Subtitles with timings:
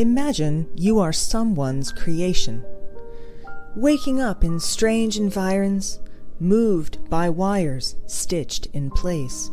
[0.00, 2.64] Imagine you are someone's creation.
[3.76, 6.00] Waking up in strange environs,
[6.38, 9.50] moved by wires stitched in place.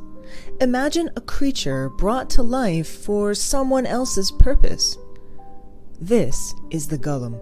[0.61, 4.97] Imagine a creature brought to life for someone else's purpose.
[5.99, 7.41] This is the golem.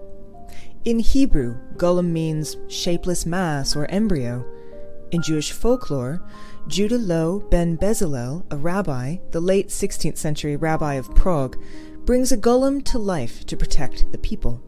[0.83, 4.43] In Hebrew, golem means shapeless mass or embryo.
[5.11, 6.27] In Jewish folklore,
[6.67, 11.55] Judah Loew ben Bezalel, a rabbi, the late 16th century rabbi of Prague,
[12.05, 14.61] brings a golem to life to protect the people.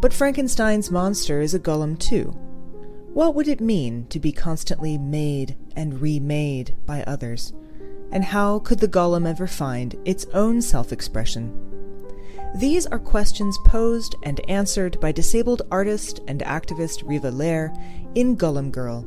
[0.00, 2.36] But Frankenstein's monster is a golem too.
[3.12, 7.52] What would it mean to be constantly made and remade by others?
[8.10, 11.52] And how could the golem ever find its own self expression?
[12.56, 17.74] These are questions posed and answered by disabled artist and activist Riva Lehrer
[18.14, 19.06] in Golem Girl,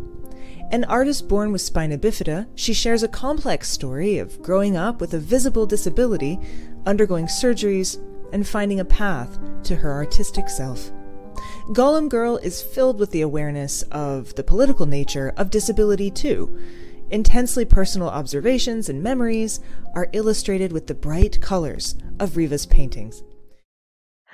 [0.71, 5.13] an artist born with spina bifida, she shares a complex story of growing up with
[5.13, 6.39] a visible disability,
[6.85, 8.01] undergoing surgeries,
[8.33, 10.91] and finding a path to her artistic self.
[11.69, 16.59] Golem Girl is filled with the awareness of the political nature of disability, too.
[17.11, 19.59] Intensely personal observations and memories
[19.93, 23.23] are illustrated with the bright colors of Riva's paintings.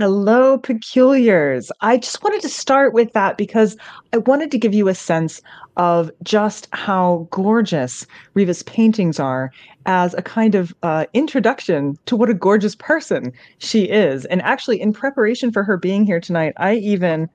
[0.01, 1.71] Hello, peculiars.
[1.81, 3.77] I just wanted to start with that because
[4.11, 5.43] I wanted to give you a sense
[5.77, 9.51] of just how gorgeous Riva's paintings are
[9.85, 14.25] as a kind of uh, introduction to what a gorgeous person she is.
[14.25, 17.29] And actually, in preparation for her being here tonight, I even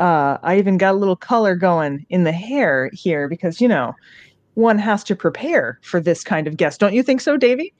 [0.00, 3.94] uh, I even got a little color going in the hair here because you know
[4.54, 6.80] one has to prepare for this kind of guest.
[6.80, 7.72] Don't you think so, Davey?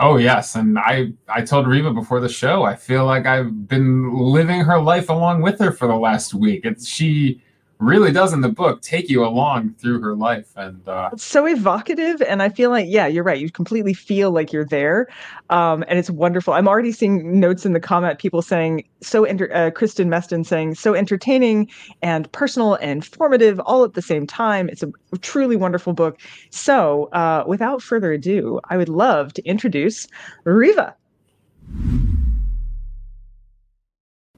[0.00, 4.14] Oh yes, and I I told Riva before the show I feel like I've been
[4.14, 6.60] living her life along with her for the last week.
[6.64, 7.42] It's she
[7.80, 11.46] really does in the book take you along through her life and uh, it's so
[11.46, 15.06] evocative and i feel like yeah you're right you completely feel like you're there
[15.50, 16.52] um, and it's wonderful.
[16.52, 20.74] I'm already seeing notes in the comment people saying so enter- uh, kristen meston saying
[20.74, 21.70] so entertaining
[22.02, 24.68] and personal and formative all at the same time.
[24.68, 26.20] It's a truly wonderful book.
[26.50, 30.06] So uh, without further ado i would love to introduce
[30.44, 30.94] riva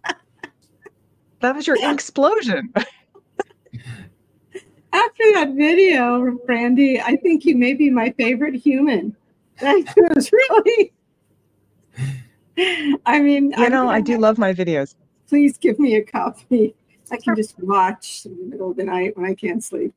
[1.40, 2.72] that was your explosion
[4.92, 9.16] after that video, Brandy, I think you may be my favorite human.
[9.60, 10.92] That was really.
[13.04, 14.94] I mean, you know, I do love my videos.
[15.28, 16.74] Please give me a copy.
[17.12, 19.92] I can just watch in the middle of the night when I can't sleep.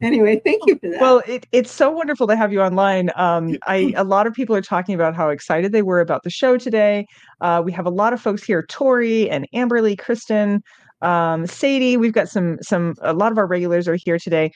[0.00, 1.00] Anyway, thank you for that.
[1.00, 3.10] Well, it, it's so wonderful to have you online.
[3.16, 6.30] Um, I a lot of people are talking about how excited they were about the
[6.30, 7.06] show today.
[7.40, 10.62] Uh, we have a lot of folks here: Tori and Amberly, Kristen,
[11.04, 14.50] um, Sadie, we've got some some a lot of our regulars are here today.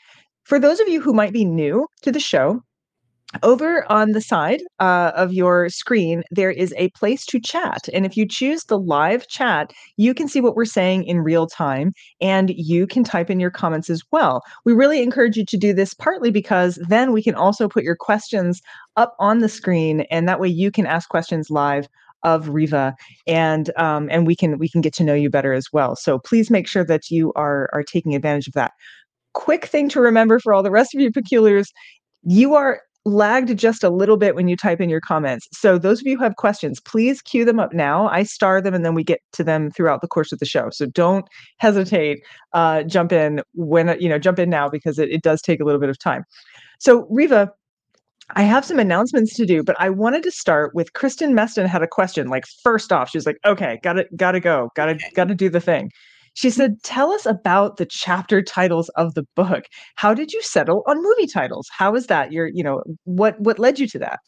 [0.44, 2.62] For those of you who might be new to the show,
[3.42, 7.86] over on the side uh, of your screen, there is a place to chat.
[7.92, 11.47] And if you choose the live chat, you can see what we're saying in real
[11.47, 11.92] time
[12.22, 14.42] and you can type in your comments as well.
[14.65, 17.97] We really encourage you to do this partly because then we can also put your
[17.97, 18.62] questions
[18.97, 21.86] up on the screen and that way you can ask questions live
[22.23, 22.95] of Riva,
[23.27, 25.97] and um, and we can we can get to know you better as well.
[25.97, 28.73] So please make sure that you are are taking advantage of that.
[29.34, 31.73] Quick thing to remember for all the rest of you peculiars,
[32.25, 35.49] you are lagged just a little bit when you type in your comments.
[35.53, 38.09] So those of you who have questions, please queue them up now.
[38.09, 40.69] I star them and then we get to them throughout the course of the show.
[40.71, 41.27] So don't
[41.59, 42.19] hesitate.
[42.53, 45.65] Uh, jump in when you know jump in now because it, it does take a
[45.65, 46.25] little bit of time.
[46.78, 47.53] So Riva,
[48.37, 51.83] I have some announcements to do, but I wanted to start with Kristen Meston had
[51.83, 52.28] a question.
[52.28, 55.28] Like first off, she was like, "Okay, got to got to go, got to got
[55.28, 55.91] to do the thing."
[56.34, 59.65] She said, "Tell us about the chapter titles of the book.
[59.95, 61.69] How did you settle on movie titles?
[61.72, 62.30] How is that?
[62.30, 64.21] Your, you know, what what led you to that?"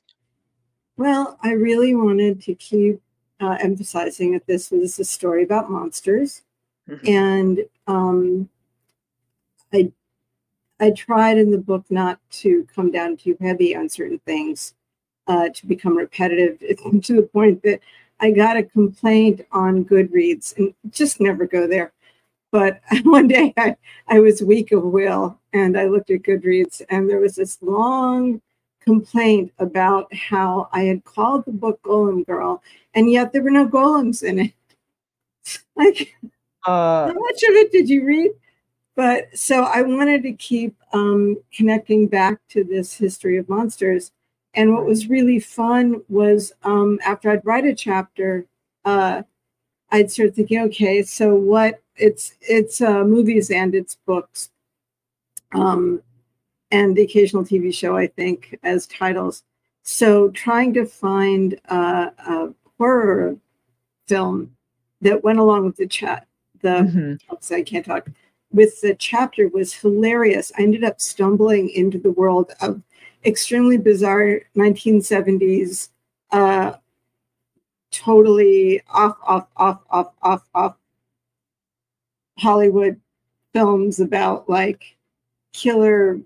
[0.97, 3.01] Well, I really wanted to keep
[3.39, 6.43] uh, emphasizing that this was a story about monsters,
[6.89, 7.07] mm-hmm.
[7.07, 8.49] and um,
[9.73, 9.93] I
[10.81, 14.75] I tried in the book not to come down too heavy on certain things,
[15.27, 16.59] uh, to become repetitive
[17.03, 17.81] to the point that
[18.21, 21.93] I got a complaint on Goodreads and just never go there.
[22.51, 23.77] But one day I,
[24.09, 28.41] I was weak of will and I looked at Goodreads and there was this long
[28.81, 32.63] complaint about how I had called the book Golem Girl
[32.95, 34.53] and yet there were no golems in it.
[35.77, 36.15] like,
[36.67, 38.33] uh, how much of it did you read?
[38.97, 44.13] But so I wanted to keep um, connecting back to this history of monsters.
[44.55, 48.47] And what was really fun was um, after I'd write a chapter,
[48.85, 49.23] uh,
[49.93, 51.81] I'd start thinking, okay, so what?
[51.97, 54.51] It's it's uh, movies and it's books,
[55.53, 56.03] um,
[56.71, 57.97] and the occasional TV show.
[57.97, 59.43] I think as titles.
[59.83, 62.49] So trying to find uh, a
[62.79, 63.37] horror
[64.09, 64.57] film
[65.01, 66.27] that went along with the chat.
[66.63, 67.21] The Mhm.
[67.33, 68.09] oops, I can't talk.
[68.53, 70.51] With the chapter was hilarious.
[70.59, 72.83] I ended up stumbling into the world of
[73.25, 75.91] extremely bizarre 1970s,
[76.33, 76.75] uh,
[77.93, 80.77] totally off, off, off, off, off, off
[82.39, 83.01] Hollywood
[83.53, 84.97] films about like
[85.53, 86.21] killer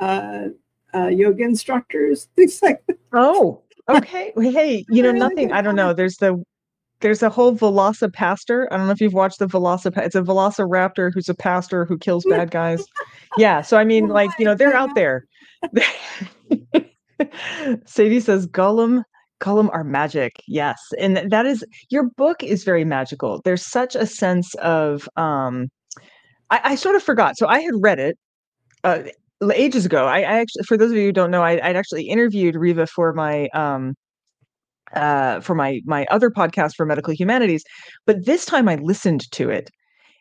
[0.00, 0.48] uh,
[0.94, 2.98] uh, yoga instructors, things like that.
[3.12, 4.32] Oh, okay.
[4.36, 5.52] Hey, you know nothing.
[5.52, 5.92] I don't know.
[5.92, 6.42] There's the
[7.02, 8.66] there's a whole VelociPastor.
[8.70, 9.98] I don't know if you've watched the Velocip.
[9.98, 12.84] It's a Velociraptor who's a pastor who kills bad guys.
[13.36, 13.60] Yeah.
[13.60, 15.26] So I mean, like you know, they're out there.
[17.86, 19.02] Sadie says Golem.
[19.40, 20.36] Golem are magic.
[20.46, 23.40] Yes, and that is your book is very magical.
[23.44, 25.68] There's such a sense of um,
[26.50, 27.36] I, I sort of forgot.
[27.36, 28.18] So I had read it
[28.84, 29.02] uh,
[29.54, 30.06] ages ago.
[30.06, 32.86] I, I actually, for those of you who don't know, I, I'd actually interviewed Riva
[32.86, 33.94] for my um,
[34.94, 37.64] uh, for my my other podcast for medical humanities,
[38.06, 39.70] but this time I listened to it,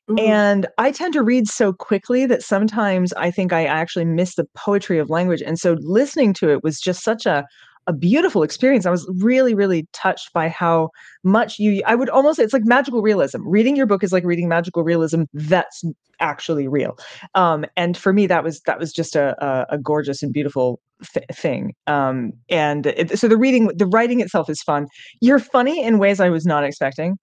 [0.09, 0.19] Mhm.
[0.19, 4.47] and I tend to read so quickly that sometimes I think I actually miss the
[4.55, 7.45] poetry of language, and so listening to it was just such a
[7.87, 8.85] a beautiful experience.
[8.85, 10.89] I was really, really touched by how
[11.23, 11.81] much you.
[11.85, 13.41] I would almost say it's like magical realism.
[13.45, 15.83] Reading your book is like reading magical realism that's
[16.19, 16.97] actually real.
[17.35, 20.79] Um, and for me, that was that was just a a, a gorgeous and beautiful
[21.13, 21.73] th- thing.
[21.87, 24.87] Um, and it, so the reading, the writing itself is fun.
[25.19, 27.17] You're funny in ways I was not expecting.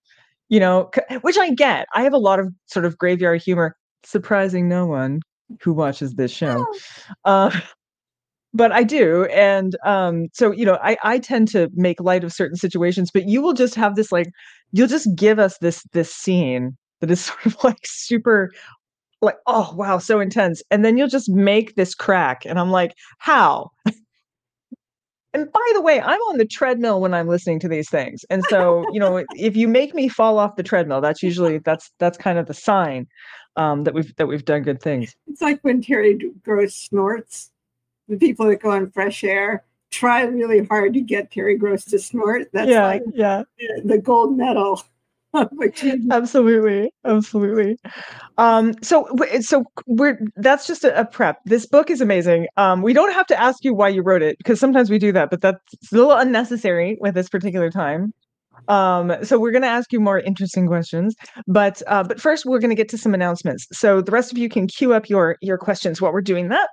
[0.49, 1.87] You know, c- which I get.
[1.95, 5.21] I have a lot of sort of graveyard humor, surprising no one
[5.63, 6.67] who watches this show.
[7.25, 7.59] Uh,
[8.59, 12.33] but I do, and um, so you know, I I tend to make light of
[12.33, 14.27] certain situations, but you will just have this like,
[14.73, 18.51] you'll just give us this this scene that is sort of like super
[19.21, 22.93] like oh wow so intense and then you'll just make this crack and i'm like
[23.19, 23.69] how
[25.35, 28.45] and by the way i'm on the treadmill when i'm listening to these things and
[28.45, 32.17] so you know if you make me fall off the treadmill that's usually that's that's
[32.17, 33.09] kind of the sign
[33.57, 37.51] um, that we've that we've done good things It's like when Terry Gross snorts.
[38.09, 41.99] The people that go on fresh air try really hard to get Terry Gross to
[41.99, 42.49] snort.
[42.53, 43.43] That's yeah like yeah.
[43.59, 44.83] the- the gold medal.
[46.11, 47.77] absolutely absolutely.
[48.39, 49.07] Um so
[49.41, 51.39] so we're that's just a, a prep.
[51.45, 52.47] This book is amazing.
[52.57, 55.13] Um we don't have to ask you why you wrote it because sometimes we do
[55.13, 55.61] that but that's
[55.93, 58.15] a little unnecessary with this particular time.
[58.69, 61.15] Um so we're going to ask you more interesting questions
[61.47, 63.67] but uh but first we're going to get to some announcements.
[63.71, 66.71] So the rest of you can queue up your your questions while we're doing that.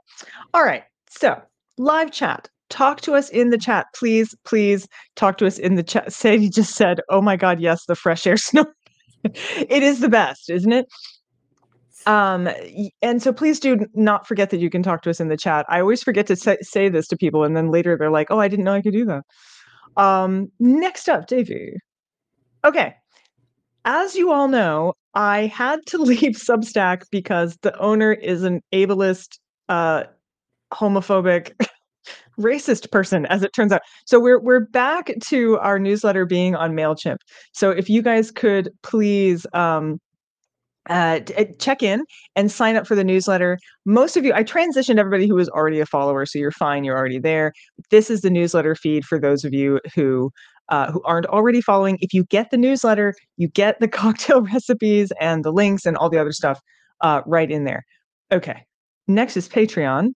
[0.54, 0.86] All right
[1.18, 1.42] so
[1.78, 2.50] live chat.
[2.70, 6.12] Talk to us in the chat please please talk to us in the chat.
[6.14, 8.66] Sadie just said oh my god yes the fresh air snow.
[9.24, 10.88] It is the best isn't it?
[12.06, 12.50] Um
[13.02, 15.66] and so please do not forget that you can talk to us in the chat.
[15.70, 18.40] I always forget to say, say this to people and then later they're like oh
[18.40, 19.24] i didn't know i could do that.
[19.98, 21.74] Um next up davey.
[22.64, 22.96] Okay.
[23.86, 29.38] As you all know i had to leave substack because the owner is an ableist
[29.70, 30.04] uh
[30.74, 31.52] homophobic
[32.40, 36.74] racist person as it turns out so we're we're back to our newsletter being on
[36.74, 37.18] mailchimp
[37.54, 40.00] so if you guys could please um
[40.90, 42.04] uh, uh, check in
[42.36, 43.58] and sign up for the newsletter.
[43.86, 46.84] Most of you, I transitioned everybody who was already a follower, so you're fine.
[46.84, 47.54] You're already there.
[47.90, 50.32] This is the newsletter feed for those of you who
[50.70, 51.98] uh, who aren't already following.
[52.02, 56.10] If you get the newsletter, you get the cocktail recipes and the links and all
[56.10, 56.60] the other stuff
[57.02, 57.84] uh, right in there.
[58.32, 58.64] Okay.
[59.08, 60.10] Next is Patreon.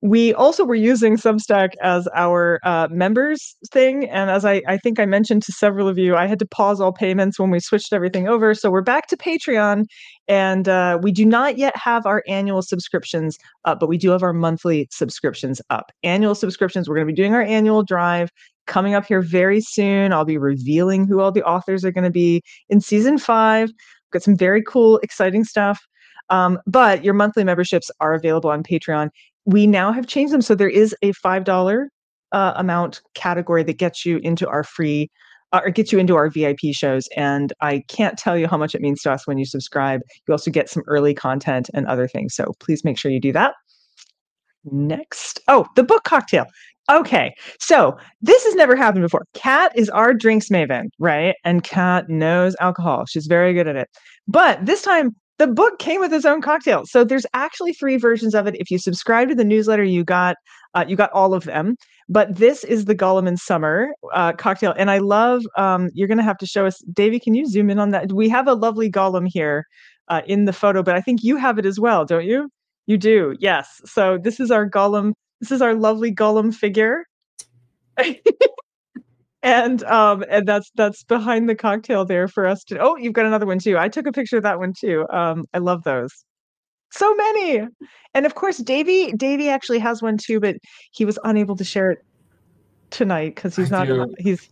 [0.00, 4.08] We also were using Substack as our uh, members thing.
[4.08, 6.80] And as I, I think I mentioned to several of you, I had to pause
[6.80, 8.54] all payments when we switched everything over.
[8.54, 9.86] So we're back to Patreon.
[10.28, 14.22] And uh, we do not yet have our annual subscriptions up, but we do have
[14.22, 15.90] our monthly subscriptions up.
[16.04, 18.30] Annual subscriptions, we're going to be doing our annual drive
[18.66, 20.12] coming up here very soon.
[20.12, 23.68] I'll be revealing who all the authors are going to be in season five.
[23.68, 25.80] We've got some very cool, exciting stuff.
[26.30, 29.08] Um, but your monthly memberships are available on Patreon
[29.48, 31.88] we now have changed them so there is a five dollar
[32.32, 35.10] uh, amount category that gets you into our free
[35.52, 38.74] uh, or gets you into our vip shows and i can't tell you how much
[38.74, 40.00] it means to us when you subscribe.
[40.26, 43.32] You also get some early content and other things so please make sure you do
[43.32, 43.54] that.
[44.64, 46.44] Next oh the book cocktail.
[46.90, 49.24] Okay so this has never happened before.
[49.32, 51.36] Kat is our drinks maven right?
[51.42, 53.06] And kat knows alcohol.
[53.06, 53.88] She's very good at it.
[54.26, 56.84] But this time the book came with its own cocktail.
[56.84, 58.56] So there's actually three versions of it.
[58.56, 60.36] If you subscribe to the newsletter you got
[60.74, 61.76] uh, you got all of them.
[62.08, 66.18] But this is the golem in summer uh, cocktail and i love um, you're going
[66.18, 68.12] to have to show us davey can you zoom in on that?
[68.12, 69.64] We have a lovely golem here
[70.08, 72.50] uh, in the photo but i think you have it as well don't you?
[72.86, 73.80] You do yes.
[73.84, 77.04] So this is our golem this is our lovely golem figure
[79.42, 83.26] and um and that's that's behind the cocktail there for us to oh you've got
[83.26, 86.10] another one too i took a picture of that one too um i love those
[86.90, 87.60] so many
[88.14, 90.56] and of course davey davey actually has one too but
[90.92, 91.98] he was unable to share it
[92.90, 94.14] tonight because he's I not do.
[94.18, 94.48] he's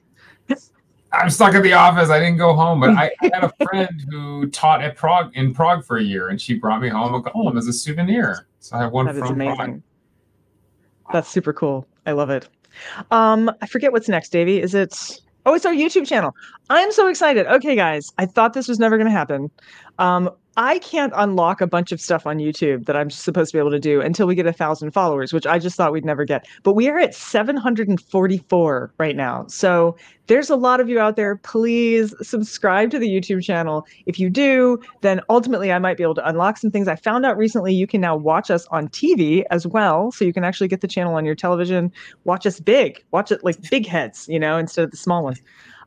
[1.12, 2.10] I'm stuck at the office.
[2.10, 5.54] I didn't go home, but I, I had a friend who taught at Prague in
[5.54, 8.46] Prague for a year, and she brought me home a golem as a souvenir.
[8.58, 9.82] So I have one that is from amazing Prague.
[11.12, 12.48] that's super cool i love it
[13.10, 14.60] um i forget what's next davey.
[14.60, 16.32] Is it oh it's our youtube channel.
[16.70, 17.46] I'm so excited.
[17.46, 18.12] Okay guys.
[18.18, 19.50] I thought this was never going to happen.
[19.98, 23.60] Um i can't unlock a bunch of stuff on youtube that i'm supposed to be
[23.60, 26.24] able to do until we get a thousand followers which i just thought we'd never
[26.24, 26.46] get.
[26.62, 29.46] But we are at 744 right now.
[29.48, 29.96] So
[30.28, 31.36] there's a lot of you out there.
[31.36, 33.86] Please subscribe to the youtube channel.
[34.06, 36.88] If you do then ultimately i might be able to unlock some things.
[36.88, 40.12] I found out recently you can now watch us on tv as well.
[40.12, 41.92] So you can actually get the channel on your television.
[42.24, 43.04] Watch us big.
[43.10, 45.40] Watch it like big heads you know instead of the small ones.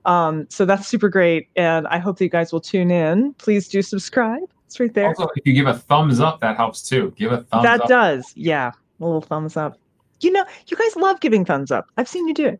[0.05, 3.33] Um, so that's super great and i hope that you guys will tune in.
[3.33, 6.87] Please do subscribe it's right there Also, if you give a thumbs up, that helps
[6.87, 7.11] too.
[7.17, 7.87] Give a thumbs that up.
[7.87, 9.79] That does yeah a little thumbs up
[10.21, 12.59] you know you guys love giving thumbs up i've seen you do it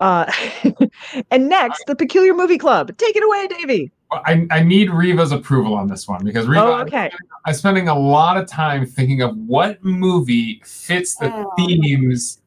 [0.00, 0.30] uh,
[1.30, 5.74] and next the peculiar movie club take it away davey I, I need Riva's approval
[5.74, 7.10] on this one because Riva, oh okay
[7.46, 11.50] I'm spending a lot of time thinking of what movie fits the Oh.
[11.56, 12.40] themes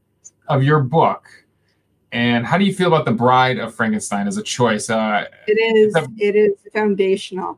[0.47, 1.27] of your book.
[2.11, 4.89] And how do you feel about The Bride of Frankenstein as a choice?
[4.89, 5.93] Uh, It is.
[5.93, 7.57] The- It is foundational.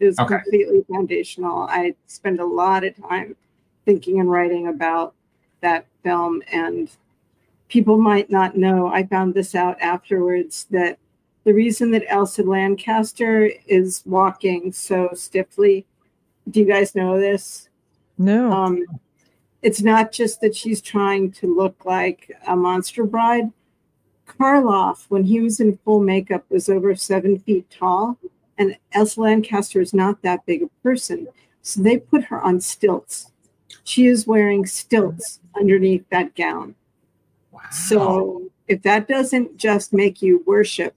[0.00, 0.36] It is Okay.
[0.38, 1.62] completely foundational.
[1.62, 3.36] I spend a lot of time
[3.84, 5.14] thinking and writing about
[5.60, 6.90] that film, and
[7.68, 8.88] people might not know.
[8.88, 10.98] I found this out afterwards that
[11.44, 15.86] the reason that Elsa Lanchester is walking so stiffly.
[16.50, 17.68] Do you guys know this?
[18.18, 18.84] no Um,
[19.62, 23.50] it's not just that she's trying to look like a monster bride.
[24.26, 28.18] Karloff, when he was in full makeup, was over seven feet tall,
[28.58, 31.28] and Elsa Lanchester is not that big a person.
[31.62, 33.32] So they put her on stilts.
[33.84, 36.74] She is wearing stilts underneath that gown.
[37.52, 37.60] wow.
[37.70, 40.94] So if that doesn't just make you worship,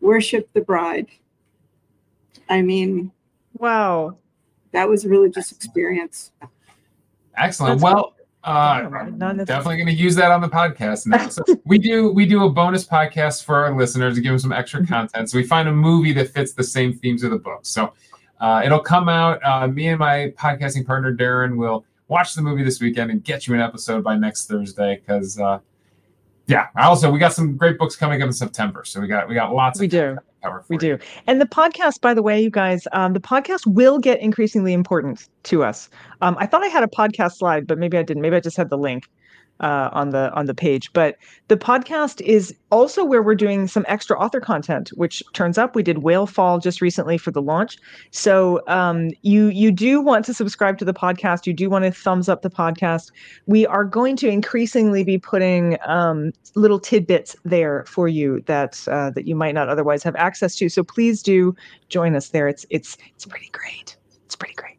[0.00, 1.08] worship the bride.
[2.48, 3.10] I mean,
[3.58, 4.16] wow
[4.76, 6.32] that was a religious experience.
[7.36, 7.80] Excellent.
[7.80, 8.14] That's well,
[8.46, 11.28] uh, I'm definitely going to use that on the podcast now.
[11.28, 14.52] So we do we do a bonus podcast for our listeners to give them some
[14.52, 14.92] extra Mm-hmm.
[14.92, 15.30] content.
[15.30, 17.60] So we find a movie that fits the same themes of the book.
[17.62, 17.92] So
[18.40, 19.40] uh, it'll come out.
[19.44, 23.46] Uh, me and my podcasting partner Darren will watch the movie this weekend and get
[23.46, 24.96] you an episode by next Thursday.
[25.04, 25.58] Because uh,
[26.46, 28.84] yeah, also we got some great books coming up in September.
[28.84, 29.80] So we got we got lots.
[29.80, 30.80] we of do cover We you.
[30.80, 30.98] do.
[31.26, 35.28] And the podcast, by the way, you guys, um, the podcast will get increasingly important
[35.44, 35.88] to us.
[36.20, 38.22] Um, I thought I had a podcast slide, but maybe I didn't.
[38.22, 39.08] Maybe I just had the link
[39.60, 40.92] uh, on the on the page.
[40.92, 41.16] But
[41.48, 45.74] the podcast is also where we're doing some extra author content, which turns up.
[45.74, 47.78] We did Whale Fall just recently for the launch.
[48.10, 51.46] So um, you you do want to subscribe to the podcast.
[51.46, 53.10] You do want to thumbs up the podcast.
[53.46, 59.10] We are going to increasingly be putting um, little tidbits there for you that uh,
[59.10, 60.68] that you might not otherwise have access to.
[60.68, 61.54] So please do
[61.88, 62.48] join us there.
[62.48, 63.96] It's it's it's pretty great.
[64.24, 64.75] It's pretty great.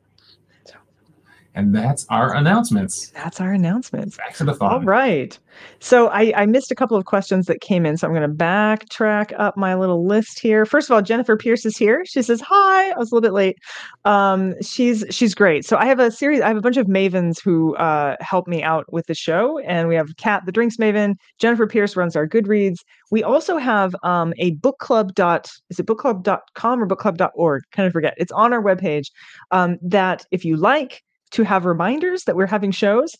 [1.58, 3.10] And that's our announcements.
[3.16, 4.16] That's our announcements.
[4.16, 5.38] Back to the All right.
[5.80, 7.98] So I, I missed a couple of questions that came in.
[7.98, 10.68] So I'm going to backtrack up my little list here.
[10.68, 12.06] First of all, Jennifer Pierce is here.
[12.06, 12.92] She says, hi.
[12.92, 13.58] I was a little bit late.
[14.06, 15.66] Um, she's she's great.
[15.66, 18.62] So I have a series, I have a bunch of mavens who uh, help me
[18.62, 19.58] out with the show.
[19.58, 21.16] And we have Kat, the drinks maven.
[21.40, 22.82] Jennifer Pierce runs our Goodreads.
[23.10, 27.64] We also have um, a book club dot is it bookclub.com or bookclub.org?
[27.72, 28.14] Kind of forget.
[28.18, 29.08] It's on our webpage.
[29.50, 33.12] Um, that if you like to have reminders that we're having shows,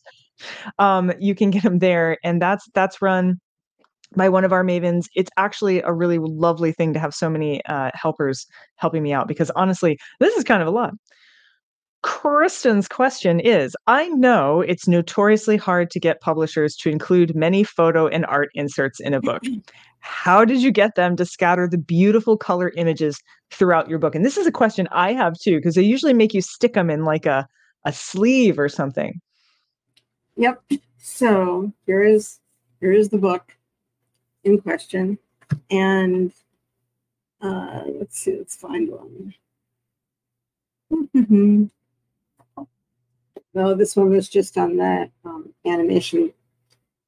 [0.80, 3.40] um, you can get them there, and that's that's run
[4.16, 5.06] by one of our mavens.
[5.16, 8.46] It's actually a really lovely thing to have so many uh, helpers
[8.76, 10.94] helping me out because honestly, this is kind of a lot.
[12.04, 18.08] Kristen's question is I know it's notoriously hard to get publishers to include many photo
[18.08, 19.44] and art inserts in a book.
[20.00, 23.20] How did you get them to scatter the beautiful color images
[23.52, 24.16] throughout your book?
[24.16, 26.90] And this is a question I have too, because they usually make you stick them
[26.90, 27.48] in like a,
[27.84, 29.22] a sleeve or something.
[30.36, 30.62] Yep.
[30.98, 32.40] So here is
[32.80, 33.56] here is the book
[34.44, 35.18] in question,
[35.70, 36.32] and
[37.42, 38.38] uh, let's see.
[38.38, 39.34] Let's find one.
[43.58, 46.32] No, this one was just on that um, animation.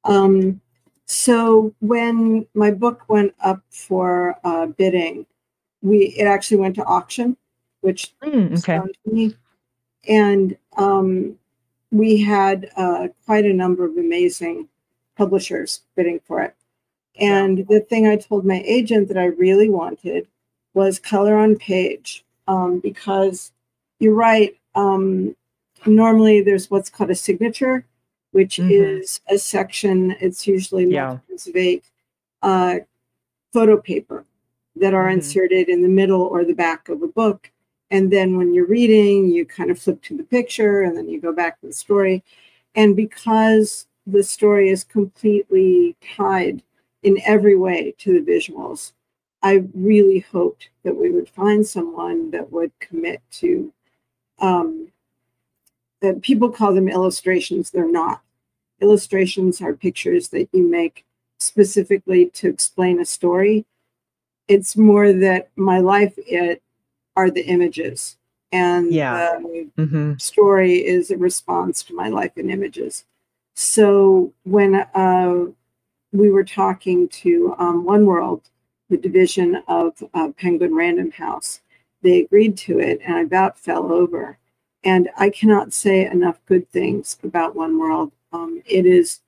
[0.02, 0.60] Um,
[1.06, 5.26] so when my book went up for uh, bidding,
[5.80, 7.36] we it actually went to auction,
[7.82, 8.80] which Mm, okay.
[9.06, 9.36] me.
[10.08, 11.36] And um,
[11.90, 14.68] we had uh, quite a number of amazing
[15.16, 16.54] publishers bidding for it.
[17.18, 20.26] And the thing I told my agent that I really wanted
[20.72, 23.52] was color on page um, because
[23.98, 24.56] you're right.
[24.74, 25.36] Um,
[25.86, 27.84] normally, there's what's called a signature,
[28.32, 28.70] which mm-hmm.
[28.70, 30.16] is a section.
[30.20, 31.18] It's usually yeah.
[31.28, 31.84] of eight
[32.42, 32.76] uh,
[33.52, 34.24] photo paper
[34.76, 35.18] that are mm-hmm.
[35.18, 37.50] inserted in the middle or the back of a book.
[37.90, 41.20] And then when you're reading, you kind of flip to the picture and then you
[41.20, 42.22] go back to the story.
[42.74, 46.62] And because the story is completely tied
[47.02, 48.92] in every way to the visuals,
[49.42, 53.72] I really hoped that we would find someone that would commit to.
[54.38, 54.88] Um,
[56.00, 58.22] that people call them illustrations, they're not.
[58.80, 61.04] Illustrations are pictures that you make
[61.38, 63.66] specifically to explain a story.
[64.48, 66.62] It's more that my life it
[67.16, 68.16] are the images
[68.52, 69.38] and yeah.
[69.38, 70.14] the mm-hmm.
[70.18, 73.04] story is a response to my life in images.
[73.54, 75.46] So when uh,
[76.12, 78.42] we were talking to um, One World,
[78.88, 81.60] the division of uh, Penguin Random House,
[82.02, 84.38] they agreed to it, and I about fell over.
[84.82, 88.12] And I cannot say enough good things about One World.
[88.32, 89.20] Um, it is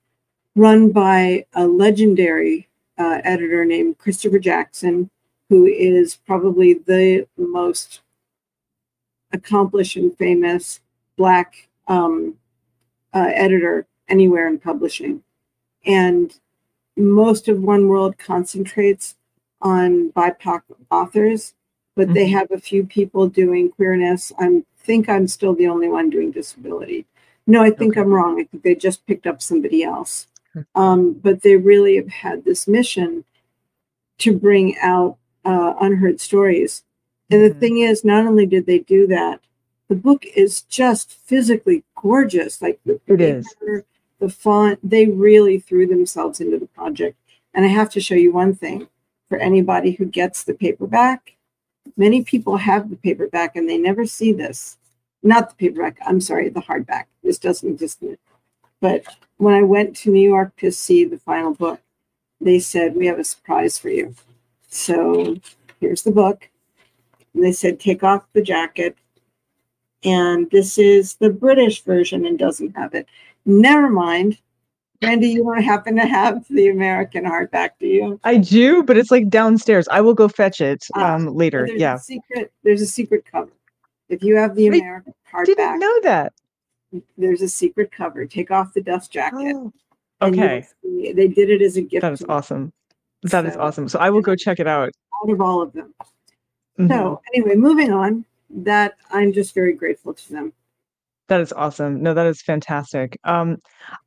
[0.55, 5.09] run by a legendary uh, editor named Christopher Jackson,
[5.53, 8.01] who is probably the most
[9.31, 10.79] accomplished and famous
[11.15, 12.33] Black um,
[13.13, 15.21] uh, editor anywhere in publishing.
[15.85, 16.33] And
[16.97, 19.15] most of One World concentrates
[19.61, 21.53] on BIPOC authors,
[21.95, 22.15] but mm-hmm.
[22.15, 24.31] they have a few people doing queerness.
[24.39, 27.05] I think I'm still the only one doing disability.
[27.45, 28.01] No, I think okay.
[28.01, 28.41] I'm wrong.
[28.41, 30.25] I think they just picked up somebody else.
[30.73, 33.23] Um, but they really have had this mission
[34.17, 36.83] to bring out uh, unheard stories.
[37.29, 37.59] And the mm-hmm.
[37.59, 39.39] thing is, not only did they do that,
[39.89, 42.61] the book is just physically gorgeous.
[42.61, 43.53] Like the it is.
[44.19, 47.17] the font, they really threw themselves into the project.
[47.53, 48.87] And I have to show you one thing
[49.29, 51.35] for anybody who gets the paperback.
[51.97, 54.77] Many people have the paperback and they never see this.
[55.21, 57.05] Not the paperback, I'm sorry, the hardback.
[57.23, 57.99] This doesn't exist.
[58.81, 59.05] But
[59.37, 61.81] when I went to New York to see the final book,
[62.41, 64.15] they said, We have a surprise for you.
[64.73, 65.37] So
[65.79, 66.49] here's the book.
[67.33, 68.97] And they said, take off the jacket.
[70.03, 73.07] And this is the British version and doesn't have it.
[73.45, 74.39] Never mind.
[75.03, 78.19] Randy, you don't happen to have the American hardback, do you?
[78.23, 79.87] I do, but it's like downstairs.
[79.91, 81.65] I will go fetch it ah, um, later.
[81.67, 81.95] There's yeah.
[81.95, 82.51] A secret.
[82.63, 83.51] There's a secret cover.
[84.09, 86.33] If you have the American I hardback, didn't know that.
[87.17, 88.25] There's a secret cover.
[88.25, 89.55] Take off the dust jacket.
[89.55, 89.71] Oh,
[90.21, 90.65] okay.
[90.83, 92.01] They did it as a gift.
[92.01, 92.71] That is awesome.
[93.23, 93.87] That so, is awesome.
[93.87, 94.89] So I will go check it out.
[95.23, 95.93] Out of all of them.
[96.79, 96.89] Mm-hmm.
[96.89, 98.25] So anyway, moving on.
[98.55, 100.53] That I'm just very grateful to them.
[101.27, 102.03] That is awesome.
[102.03, 103.17] No, that is fantastic.
[103.23, 103.57] Um,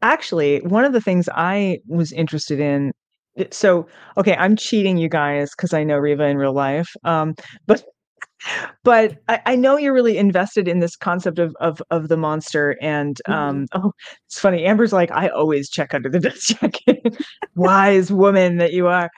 [0.03, 2.93] actually, one of the things I was interested in.
[3.51, 6.89] So, okay, I'm cheating you guys because I know Riva in real life.
[7.05, 7.35] Um,
[7.67, 7.85] but
[8.85, 12.77] but I, I, know you're really invested in this concept of of of the monster
[12.81, 13.33] and mm-hmm.
[13.33, 13.81] um mm-hmm.
[13.87, 13.93] oh
[14.27, 17.17] it's funny amber's like i always check under the dust jacket
[17.55, 19.11] wise woman that you are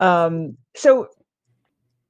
[0.00, 1.06] um so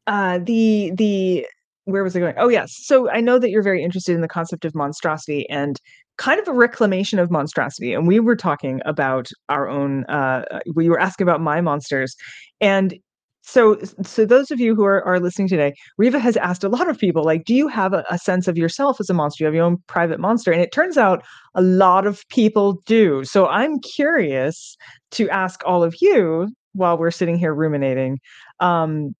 [0.07, 1.47] uh the the
[1.85, 4.29] where was i going oh yes so i know that you're very interested in the
[4.29, 5.81] concept of monstrosity and
[6.19, 10.45] kind of a reclamation of monstrosity and we were talking about our own uh
[10.75, 12.15] we were asking about my monsters
[12.61, 12.95] and
[13.43, 16.89] so so those of you who are, are listening today riva has asked a lot
[16.89, 19.43] of people like do you have a, a, sense of yourself as a monster?
[19.43, 20.53] You have your own private monster.
[20.53, 21.25] And it turns out
[21.55, 23.25] a lot of people do.
[23.25, 24.77] So i'm curious
[25.13, 28.19] to ask all of you while we're sitting here ruminating
[28.61, 29.15] um,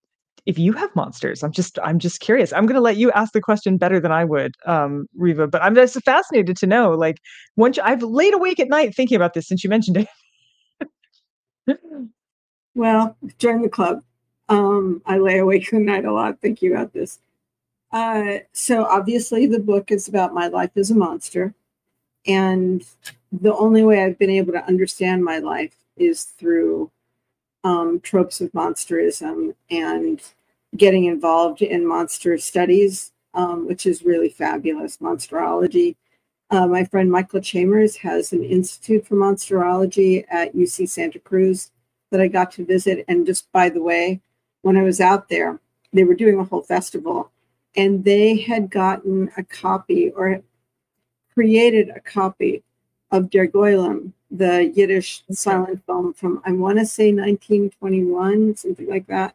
[0.47, 1.43] if you have monsters.
[1.43, 2.53] I'm just i'm just curious.
[2.53, 5.63] I'm going to let you ask the question better than i would um, riva but
[5.63, 7.17] i'm just fascinated to know like
[7.57, 9.97] once you, i've laid awake at night thinking about this since you mentioned
[11.67, 11.79] it.
[12.75, 13.99] Well join the club
[14.53, 17.21] um, I lay awake at night a lot thinking about this.
[17.91, 21.55] Uh, so obviously, the book is about my life as a monster,
[22.27, 22.85] and
[23.33, 26.91] the only way I've been able to understand my life is through
[27.65, 30.21] um, tropes of monsterism and
[30.77, 34.99] getting involved in monster studies, um, which is really fabulous.
[34.99, 35.97] Monsterology.
[36.51, 41.71] Uh, my friend Michael Chemers has an institute for monsterology at UC Santa Cruz
[42.11, 43.07] that I got to visit.
[43.09, 44.21] And just by the way,
[44.63, 45.61] when I was out there,
[45.93, 47.31] they were doing a whole festival
[47.77, 50.43] and they had gotten a copy or
[51.35, 52.63] created a copy
[53.11, 59.07] of Der Golem, the Yiddish silent film from, I want to say 1921, something like
[59.07, 59.35] that.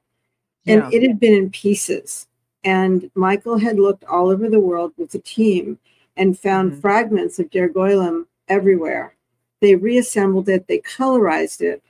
[0.66, 0.90] And yeah.
[1.00, 2.28] it had been in pieces.
[2.64, 5.80] And Michael had looked all over the world with a team
[6.16, 6.82] and found mm-hmm.
[6.82, 9.16] fragments of Der Golem everywhere.
[9.62, 11.84] They reassembled it, they colorized it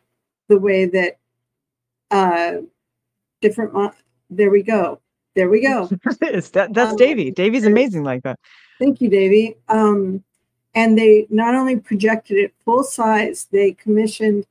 [0.47, 1.17] the way that
[2.11, 2.61] uh,
[3.41, 3.73] different.
[3.73, 3.93] Mo-
[4.29, 4.99] there we go.
[5.35, 5.87] There we go.
[6.21, 7.31] that that's Um, Davy.
[7.31, 8.39] Davy's amazing like that.
[8.79, 9.55] Thank you, Davy.
[9.69, 10.23] Um,
[10.75, 14.45] and they not only projected it full size, they commissioned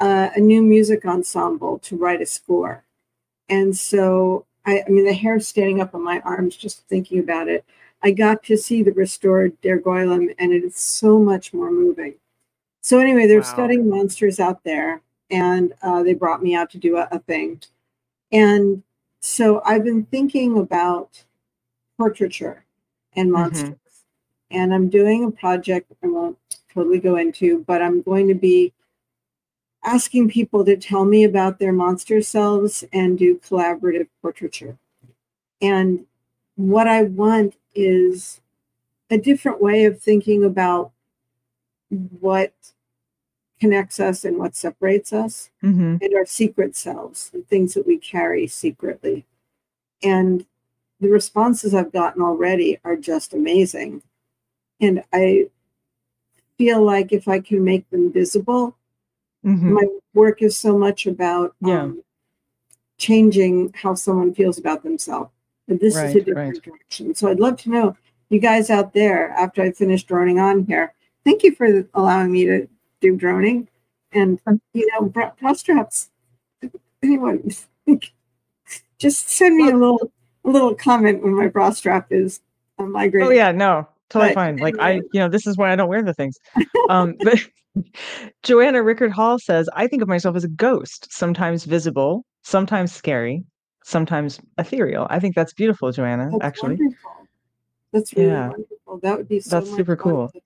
[0.00, 2.84] uh, a new music ensemble to write a score.
[3.48, 7.48] And so, I, I mean, the hair standing up on my arms just thinking about
[7.48, 7.64] it.
[8.02, 12.14] I got to see the restored Der Goylem, and it is so much more moving.
[12.80, 13.44] So anyway, they're Wow.
[13.44, 17.60] studying monsters out there, and uh, they brought me out to do a, a thing.
[18.32, 18.82] And
[19.20, 21.24] so I've been thinking about
[21.98, 22.64] portraiture
[23.14, 23.32] and Mhm.
[23.32, 24.04] monsters.
[24.50, 26.38] And I'm doing a project I won't
[26.72, 28.72] totally go into, but I'm going to be
[29.84, 34.78] asking people to tell me about their monster selves and do collaborative portraiture.
[35.60, 36.06] And
[36.56, 38.40] what I want is
[39.10, 40.92] a different way of thinking about
[42.20, 42.52] what
[43.62, 47.96] connects us and what separates us hmm and our secret selves, the things that we
[47.96, 49.24] carry secretly.
[50.02, 50.44] And
[50.98, 54.02] the responses I've gotten already are just amazing.
[54.80, 55.48] And I
[56.58, 58.76] feel like if I can make them visible,
[59.44, 61.82] hmm my work is so much about Yeah.
[61.82, 62.02] um,
[62.98, 65.30] changing how someone feels about themselves.
[65.68, 67.14] And this is a different direction.
[67.14, 67.96] So I'd love to know,
[68.28, 70.94] you guys out there, after I finish droning on here,
[71.24, 72.68] thank you for allowing me to
[73.02, 73.68] do droning.
[74.14, 74.40] And,
[74.72, 76.10] you know, bra, straps,
[77.02, 77.50] anyone,
[78.98, 80.12] just send me a little
[80.44, 82.40] a little comment when my bra strap is
[82.78, 83.28] uh, migrating.
[83.28, 84.56] Oh yeah, no, totally But fine.
[84.56, 86.38] Like I, you know, this is why I don't wear the things.
[86.88, 87.38] Um, but
[88.42, 93.44] Joanna Rickard Hall says, I think of myself as a ghost, sometimes visible, sometimes scary,
[93.84, 95.06] sometimes ethereal.
[95.08, 96.28] I think that's beautiful, Joanna.
[96.32, 97.28] That's actually, wonderful.
[97.92, 98.48] That's really Yeah.
[98.48, 98.98] wonderful.
[99.00, 100.28] That would be so That's super cool.
[100.30, 100.40] To,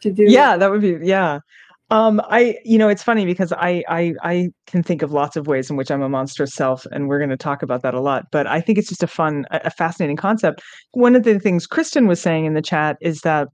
[0.00, 0.24] to do.
[0.24, 1.40] yeah, that would be yeah.
[1.90, 5.46] Um, I, you know, it's funny because I, I, I can think of lots of
[5.46, 8.00] ways in which I'm a monstrous self, and we're going to talk about that a
[8.00, 8.24] lot.
[8.32, 10.62] But I think it's just a fun, a fascinating concept.
[10.92, 13.48] One of the things Kristen was saying in the chat is that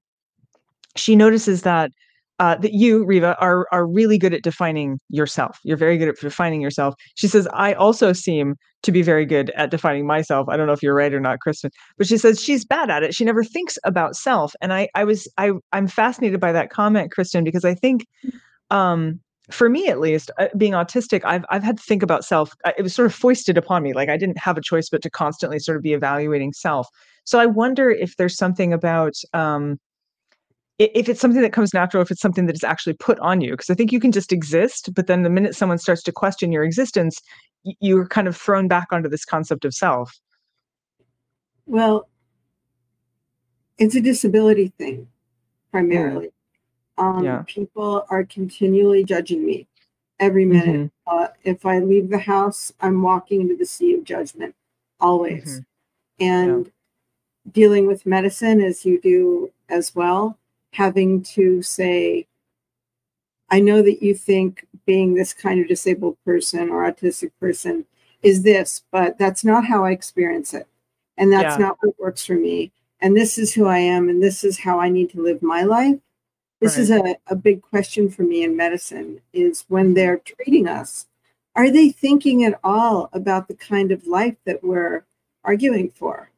[0.96, 1.90] she notices that
[2.42, 5.60] uh, that you, Riva, are are really good at defining yourself.
[5.62, 6.96] You're very good at defining yourself.
[7.14, 10.48] She says, I also seem to be very good at defining myself.
[10.48, 13.04] I don't know if you're right or not, Kristen, but she says she's bad at
[13.04, 13.14] it.
[13.14, 14.56] She never thinks about self.
[14.60, 18.08] And I, I was, I, I'm fascinated by that comment, Kristen, because I think,
[18.70, 19.20] um,
[19.52, 22.50] for me at least, uh, being autistic, I've I've had to think about self.
[22.76, 23.92] It was sort of foisted upon me.
[23.92, 26.88] Like I didn't have a choice but to constantly sort of be evaluating self.
[27.22, 29.78] So I wonder if there's something about um,
[30.94, 33.52] if it's something that comes natural, if it's something that is actually put on you.
[33.52, 36.52] Because I think you can just exist, but then the minute someone starts to question
[36.52, 37.20] your existence,
[37.80, 40.18] you're kind of thrown back onto this concept of self.
[41.66, 42.08] Well,
[43.78, 45.08] it's a disability thing
[45.70, 46.32] primarily.
[46.98, 47.44] Um, Yeah.
[47.46, 49.66] People are continually judging me
[50.20, 50.90] every minute.
[51.06, 54.54] Uh, if I leave the house, I'm walking into the sea of judgment
[55.00, 55.60] always.
[55.60, 55.64] Mhm.
[56.20, 56.72] And
[57.50, 60.38] dealing with medicine as you do as well,
[60.72, 62.26] having to say,
[63.50, 67.84] I know that you think being this kind of disabled person or autistic person
[68.22, 70.66] is this, but that's not how I experience it.
[71.16, 71.66] And that's Yeah.
[71.66, 72.72] not what works for me.
[73.00, 75.62] And this is who I am, and this is how I need to live my
[75.62, 75.98] life.
[76.60, 81.06] This is a, a big question for me in medicine is when they're treating us,
[81.56, 85.04] are they thinking at all about the kind of life that we're
[85.42, 86.30] arguing for?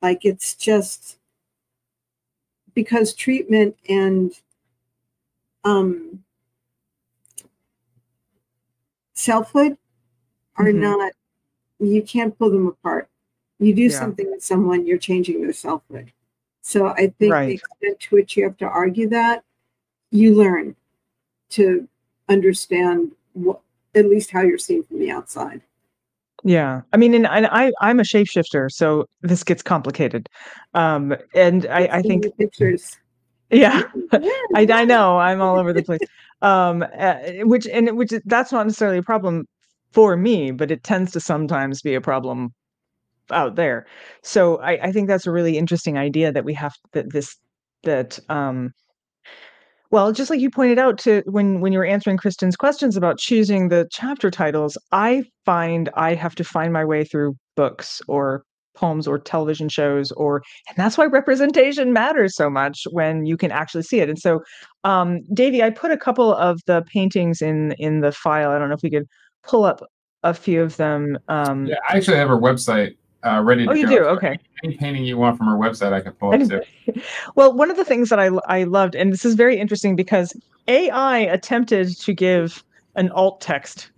[0.00, 1.17] Like it's just
[2.78, 4.32] because treatment and
[5.64, 6.22] um,
[9.14, 9.76] selfhood
[10.54, 10.80] are Mhm.
[10.80, 11.12] not,
[11.80, 13.08] you can't pull them apart.
[13.58, 13.98] You do Yeah.
[13.98, 16.12] something with someone, you're changing their selfhood.
[16.62, 17.46] So I think Right.
[17.48, 19.42] the extent to which you have to argue that,
[20.12, 20.76] you learn
[21.48, 21.88] to
[22.28, 23.60] understand what,
[23.96, 25.62] at least how you're seen from the outside.
[26.44, 30.28] Yeah, I mean, and, and I I'm a shapeshifter, so this gets complicated.
[30.74, 32.96] Um, and I I think pictures.
[33.50, 33.82] yeah.
[34.12, 36.00] I, I know I'm all over the place.
[36.42, 39.46] Um, uh, which and which that's not necessarily a problem
[39.92, 42.52] for me, but it tends to sometimes be a problem
[43.30, 43.86] out there.
[44.22, 47.36] So I, I think that's a really interesting idea that we have that this
[47.84, 48.72] that um
[49.90, 53.18] well just like you pointed out to when when you were answering kristen's questions about
[53.18, 58.42] choosing the chapter titles i find i have to find my way through books or
[58.78, 63.50] poems or television shows or and that's why representation matters so much when you can
[63.50, 64.08] actually see it.
[64.08, 64.40] And so
[64.84, 68.50] um davey i put a couple of the paintings in in the file.
[68.50, 69.06] I don't know if we could
[69.42, 69.82] pull up
[70.22, 73.74] a few of them um Yeah, I actually have her website uh, ready to oh
[73.74, 73.98] you go.
[73.98, 77.02] do okay Any painting you want from her website, I can pull up too.
[77.34, 80.36] well, one of the things that I I loved, and this is very interesting because
[80.68, 82.62] AI attempted to give
[82.94, 83.90] an alt text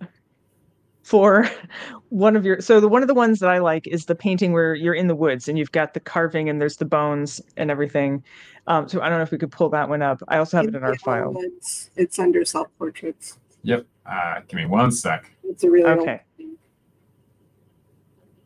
[1.03, 1.49] for
[2.09, 4.53] one of your so the one of the ones that I like is the painting
[4.53, 7.69] where you're in the woods and you've got the carving and there's the bones and
[7.69, 8.23] everything.
[8.67, 10.21] Um, so I don't know if we could pull that one up.
[10.27, 11.35] I also have it in our file.
[11.37, 13.39] It's, it's under self portraits.
[13.63, 13.85] Yep.
[14.05, 15.31] Uh, give me one sec.
[15.43, 16.21] It's a really old Okay.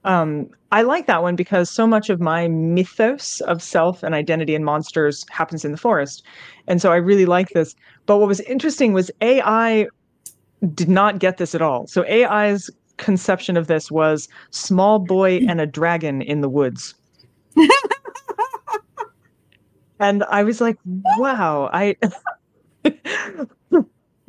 [0.06, 4.56] Um, I like that one because so much of my mythos of self and identity
[4.56, 6.24] and monsters happens in the forest.
[6.68, 7.76] And so I really like this.
[8.06, 9.88] But what was interesting was AI
[10.74, 11.88] did not get this at all.
[11.88, 16.94] So AI's conception of this was small boy and a dragon in the woods.
[20.00, 20.78] and I was like,
[21.18, 21.96] wow, I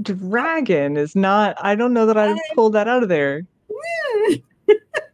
[0.03, 3.43] dragon is not I don't know that I pulled that out of there.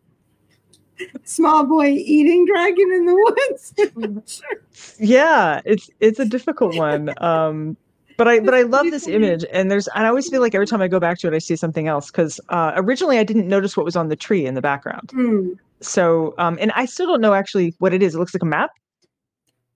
[1.24, 4.52] Small boy eating dragon in the woods.
[4.98, 7.76] yeah it's it's a difficult one um
[8.16, 10.66] but i but i love this image and there's and i always feel like every
[10.66, 13.46] time i go back to it i see something else because uh originally i didn't
[13.48, 15.50] notice what was on the tree in the background Hmm.
[15.80, 18.46] so um and i still don't know actually what it is it looks like a
[18.46, 18.70] map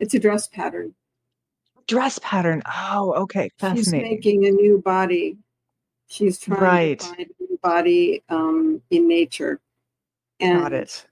[0.01, 0.95] It's a dress pattern.
[1.87, 3.85] dress pattern oh okay fascinating.
[3.85, 5.37] She's making a new body.
[6.09, 7.01] She's trying Right.
[7.01, 9.61] to find a new body um, in nature.
[10.41, 11.05] And, got it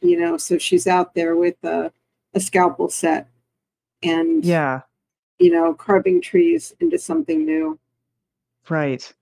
[0.00, 1.92] you know, so she's out there with a,
[2.34, 3.28] a scalpel set
[4.02, 4.80] and, yeah
[5.38, 7.78] you know, carving trees into something new.
[8.68, 9.12] right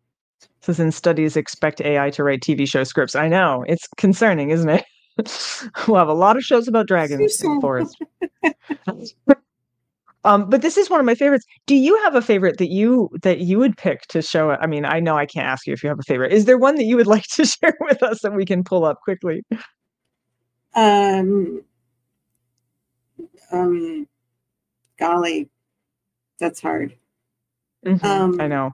[0.60, 4.68] says in studies expect ai to write tv show scripts i know it's concerning isn't
[4.68, 4.84] it
[5.86, 7.96] we'll have a lot of shows about dragons in the forest
[10.26, 11.46] Um, but this is one of my favorites.
[11.66, 14.50] Do you have a favorite that you that you would pick to show?
[14.50, 16.32] I mean, I know I can't ask you if you have a favorite.
[16.32, 18.84] Is there one that you would like to share with us that we can pull
[18.84, 19.44] up quickly?
[20.76, 21.62] Um,
[23.50, 24.06] um,
[24.98, 25.48] golly,
[26.38, 26.94] that's hard.
[27.84, 28.04] Mhm,
[28.40, 28.72] I Um, know.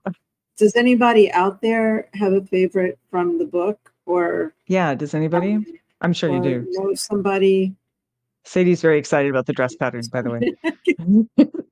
[0.56, 4.94] Does anybody out there have a favorite from the book or Yeah.
[4.94, 5.54] Does anybody?
[5.54, 5.66] um,
[6.00, 6.66] I'm sure you do.
[6.70, 7.74] know somebody?
[8.44, 10.52] Sadie's very excited about the dress patterns, by the way.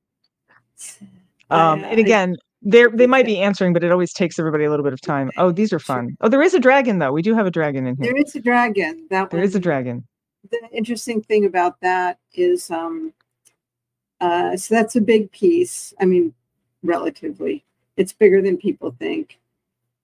[1.51, 4.85] Um, and again, they they might be answering, but it always takes everybody a little
[4.85, 5.29] bit of time.
[5.37, 6.15] Oh, these are fun.
[6.21, 7.11] Oh, there is a dragon though.
[7.11, 8.05] We do have a dragon in here.
[8.13, 9.05] There is a dragon.
[9.09, 10.07] That There is a dragon.
[10.49, 13.13] The interesting thing about that is um
[14.19, 16.33] uh so that's a big piece i mean
[16.83, 17.63] relatively.
[17.97, 19.39] It's bigger than people think.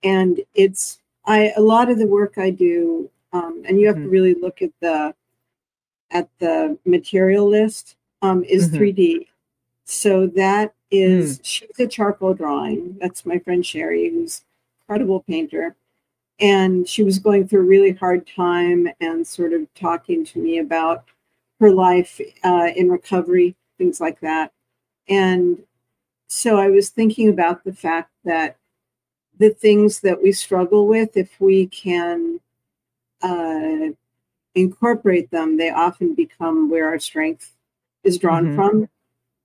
[0.04, 4.02] And it's i a lot of the work i do um and you have to
[4.04, 4.12] Mhm.
[4.12, 5.15] really look at the
[6.12, 8.78] at the material list um is Mhm.
[8.78, 9.28] 3d
[9.86, 12.97] so that is she's a charcoal drawing.
[13.02, 14.43] That's my friend sherry who's
[14.82, 15.76] incredible painter
[16.39, 20.60] and she was going through a really hard time and sort of talking to me
[20.60, 21.06] about
[21.60, 24.52] her life uh, in recovery, things like that.
[25.10, 25.63] And
[26.28, 28.58] so I was thinking about the fact that
[29.39, 32.39] the things that we struggle with, if we can
[33.23, 33.89] uh,
[34.54, 37.56] incorporate them, they often become where our strength
[38.04, 38.56] is drawn Mhm.
[38.56, 38.89] from.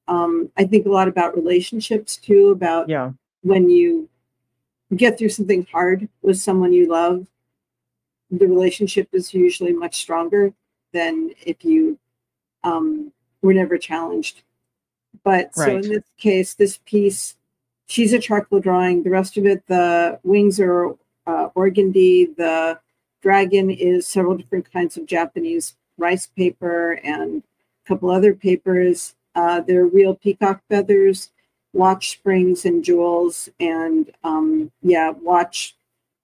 [0.08, 3.12] Um, I think a lot about relationships too, about Yeah.
[3.42, 4.08] when you
[4.96, 7.26] get through something hard with someone you love,
[8.30, 10.52] the relationship is usually much stronger
[10.92, 11.98] than if you
[12.64, 14.42] um, were never challenged.
[15.24, 17.36] But so in this case, this piece,
[17.86, 19.02] she's a charcoal drawing.
[19.02, 20.90] The rest of it, the wings are
[21.26, 22.34] uh, organdy.
[22.36, 22.78] The
[23.22, 27.42] dragon is several different kinds of Japanese rice paper and
[27.84, 29.14] a couple other papers.
[29.34, 31.30] Uh, they're real peacock feathers
[31.72, 35.74] watch springs and jewels and um yeah watch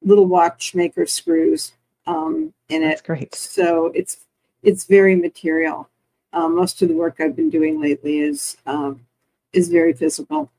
[0.02, 1.72] little watchmaker screws
[2.06, 3.34] um in That's it great.
[3.34, 4.18] so it's
[4.62, 5.88] it's very material
[6.32, 9.00] um, most of the work i've been doing lately is um
[9.52, 10.50] is very physical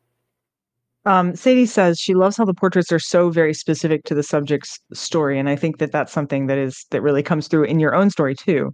[1.06, 4.80] Um, Sadie says she loves how the portraits are so very specific to the subject's
[4.94, 7.96] story, and I think that that's something that is that really comes through in your
[7.96, 8.74] own story too.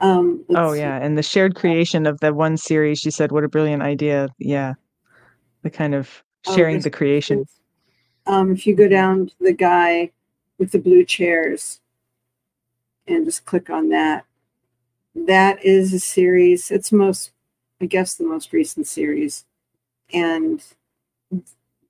[0.00, 2.98] Um Oh yeah, and the shared creation of the one series.
[2.98, 4.74] She said, "What a brilliant idea!" Yeah,
[5.62, 7.44] the kind of Oh, sharing there's the creation.
[8.26, 10.10] um if you go down to the guy
[10.58, 11.80] with the blue chairs
[13.06, 14.24] and just click on that
[15.14, 17.32] that is a series it's most
[17.80, 19.44] i guess the most recent series
[20.12, 20.62] and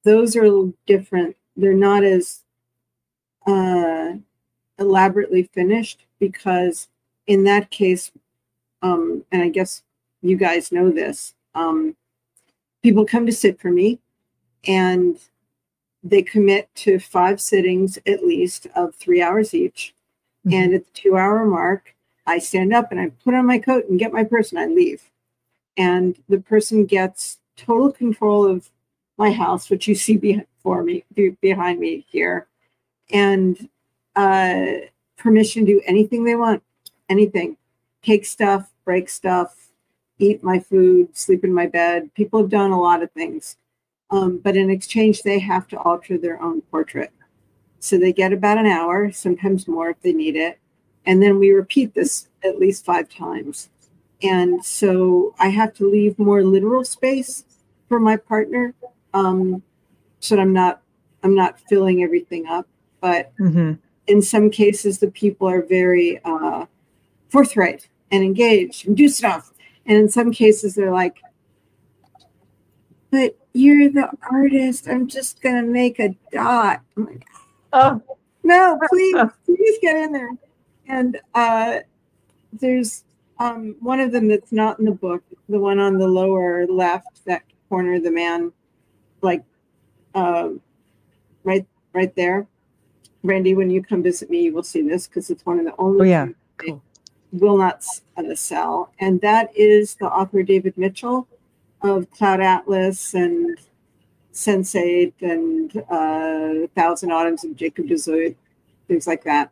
[0.04, 2.42] those are a little different they're not as
[3.46, 4.12] uh
[4.78, 6.88] elaborately finished because
[7.26, 8.12] in that case
[8.82, 9.82] um and i guess
[10.22, 11.96] you guys know this um
[12.82, 13.98] people come to sit for me
[14.66, 15.18] and
[16.02, 19.94] they commit to five sittings at least of three hours each
[20.46, 20.62] Mm-hmm.
[20.62, 21.94] and at the two hour mark,
[22.26, 24.66] I stand up and I put on my coat and get my purse and I
[24.66, 25.10] leave.
[25.76, 28.68] And the person gets total control of
[29.16, 31.04] my house, which you see before me,
[31.40, 32.46] behind me here.
[33.10, 33.68] and
[34.16, 34.66] uh,
[35.16, 36.62] permission to do anything they want,
[37.08, 37.56] anything,
[38.02, 39.68] take stuff, break stuff,
[40.18, 42.12] eat my food, sleep in my bed.
[42.14, 43.56] People have done a lot of things,
[44.10, 47.12] um, but in exchange, they have to alter their own portrait.
[47.80, 50.58] So they get about an hour, sometimes more if they need it,
[51.04, 53.68] and then we repeat this at least five times.
[54.22, 57.44] And so I have to leave more literal space
[57.88, 58.74] for my partner,
[59.12, 59.62] um,
[60.20, 60.80] so that I'm not
[61.22, 62.66] I'm not filling everything up.
[63.00, 63.72] But Mm-hmm.
[64.06, 66.64] in some cases, the people are very uh,
[67.34, 69.52] forthright and engaged and do stuff.
[69.86, 71.18] And in some cases, they're like,
[73.10, 74.86] "But you're the artist.
[74.88, 77.26] I'm just gonna make a dot." I'm like,
[77.72, 78.00] Oh,
[78.44, 79.16] no, please,
[79.46, 80.30] please get in there.
[80.86, 81.80] And uh,
[82.52, 83.02] there's
[83.40, 87.24] um, one of them that's not in the book, the one on the lower left,
[87.24, 88.52] that corner, the man,
[89.22, 89.42] like
[90.14, 90.50] uh,
[91.42, 92.46] right, right there.
[93.24, 95.74] Brandy, when you come visit me, you will see this because it's one of the
[95.76, 96.28] only Oh, yeah.
[96.58, 96.80] Cool.
[97.40, 97.84] Will not
[98.16, 101.26] uh, sell, and that is the author David Mitchell
[101.82, 103.58] of Cloud Atlas and
[104.32, 108.34] Sense8 and uh, Thousand Autumns of Jacob de
[108.88, 109.50] things like that.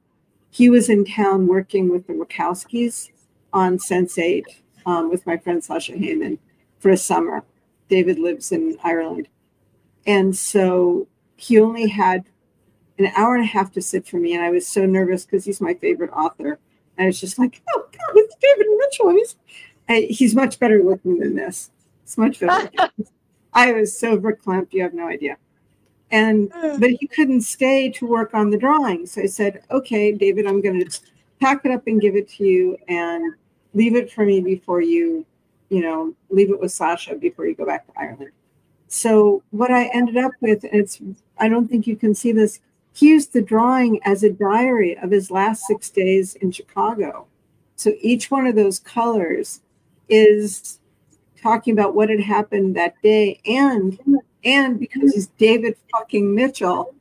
[0.50, 3.10] He was in town working with the Wachowskis
[3.52, 4.44] on Sense8
[4.86, 6.38] um, with my friend Sasha Hemon
[6.78, 7.44] for a summer.
[7.88, 9.28] David lives in Ireland.
[10.06, 12.24] And so he only had
[12.98, 14.34] an hour and a half to sit for me.
[14.34, 16.58] And I was so nervous because he's my favorite author.
[16.96, 19.10] And I was just like, oh, God, it's David Mitchell.
[19.10, 19.36] He's,
[19.88, 21.70] I, he's much better looking than this.
[22.04, 22.70] It's much better.
[23.54, 25.36] I was so verklempt, you have no idea.
[26.10, 26.80] And mm.
[26.80, 29.06] but he couldn't stay to work on the drawing.
[29.06, 31.00] So I said, okay, David, I'm going to
[31.40, 33.34] pack it up and give it to you and
[33.74, 35.24] leave it for me before you,
[35.70, 38.30] you know, leave it with Sasha before you go back to Ireland.
[38.88, 41.00] So what I ended up with, and it's,
[41.38, 42.60] I don't think you can see this,
[42.94, 47.26] he used the drawing as a diary of his last six days in Chicago.
[47.76, 49.60] So each one of those colors
[50.08, 50.78] is
[51.42, 53.98] talking about what had happened that day and
[54.44, 56.94] and because he's David fucking Mitchell,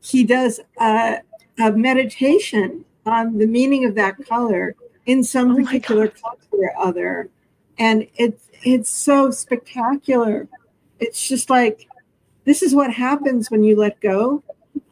[0.00, 1.20] he does a,
[1.58, 4.74] a meditation on the meaning of that color
[5.06, 7.28] in some Oh particular color or other.
[7.78, 10.48] And it's it's so spectacular.
[10.98, 11.88] It's just like
[12.44, 14.42] this is what happens when you let go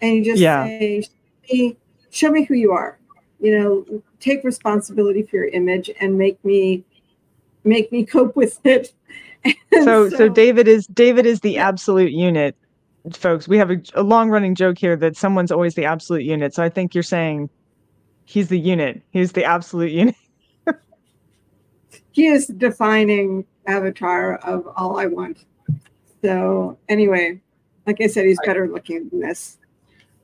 [0.00, 0.64] and you just Yeah.
[0.64, 1.76] say, show me,
[2.10, 2.98] show me who you are.
[3.40, 6.84] You know, take responsibility for your image and make me
[7.64, 8.92] make me cope with it.
[9.72, 12.56] And so so David is David is the absolute unit,
[13.12, 13.46] folks.
[13.46, 16.52] We have a, a long running joke here that someone's always the absolute unit.
[16.54, 17.48] So I think you're saying
[18.24, 19.00] he's the unit.
[19.10, 20.16] He's the absolute unit.
[22.10, 25.44] he is defining avatar of all I want.
[26.22, 27.40] So anyway,
[27.86, 29.58] like I said, he's better looking than this.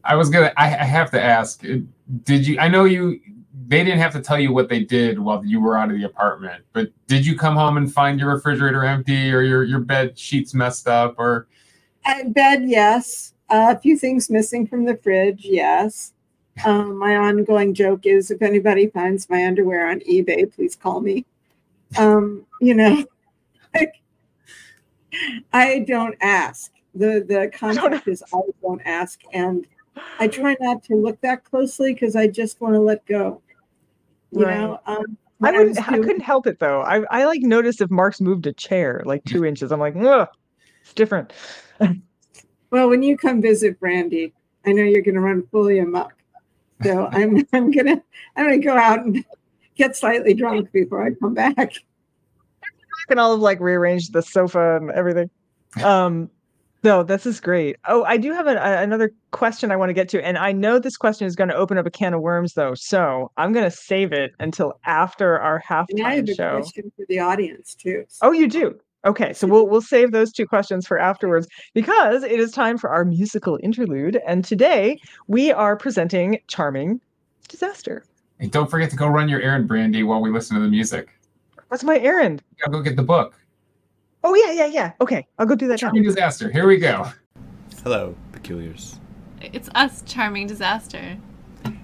[0.04, 0.52] I was gonna.
[0.56, 1.64] I, I have to ask.
[1.64, 1.78] uh,
[2.24, 2.58] Did you?
[2.58, 3.20] I know you.
[3.66, 6.04] They didn't have to tell you what they did while you were out of the
[6.04, 10.18] apartment, but did you come home and find your refrigerator empty or your your bed
[10.18, 11.48] sheets messed up or?
[12.04, 13.32] At bed, yes.
[13.48, 16.12] Uh, a few things missing from the fridge, yes.
[16.64, 21.24] Um, my ongoing joke is if anybody finds my underwear on eBay, please call me.
[21.98, 23.04] Um, you know,
[23.74, 23.94] like,
[25.52, 26.70] I don't ask.
[26.94, 29.66] The the concept is I don't ask, and
[30.18, 33.40] I try not to look that closely because I just want to let go.
[34.32, 34.58] You Right.
[34.58, 35.78] know, um, I wouldn't.
[35.88, 36.82] I doing- couldn't help it though.
[36.82, 39.70] I I like noticed if Mark's moved a chair like two inches.
[39.72, 40.28] I'm like, Ugh,
[40.80, 41.32] it's different.
[42.70, 44.32] Well, when you come visit Brandy,
[44.66, 46.12] I know you're going to run fully amok.
[46.82, 48.02] So I'm I'm gonna
[48.36, 49.24] I'm gonna go out and
[49.76, 51.72] get slightly drunk before I come back.
[53.08, 55.30] can all have like rearranged the sofa and everything.
[55.84, 56.30] Um,
[56.84, 57.76] no, this is great.
[57.88, 60.52] Oh, I do have a, a- another question I want to get to, and I
[60.52, 62.74] know this question is going to open up a can of worms, though.
[62.74, 66.60] So I'm going to save it until after our halftime And I have a show.
[66.60, 68.04] question for the audience too.
[68.22, 68.78] Oh, you do.
[69.06, 72.88] Okay, so we'll we'll save those two questions for afterwards because it is time for
[72.90, 77.00] our musical interlude, and today we are presenting "Charming
[77.48, 78.04] Disaster."
[78.40, 81.08] And don't forget to go run your errand, Brandy, while we listen to the music.
[81.68, 82.42] What's my errand?
[82.60, 83.34] Gotta go get the book.
[84.26, 84.92] Oh yeah, yeah, yeah.
[85.02, 85.88] Okay, I'll go do that now.
[85.88, 86.50] Charming disaster.
[86.50, 87.06] Here we go.
[87.82, 88.98] Hello, Peculiars.
[89.42, 91.18] It's us, Charming Disaster.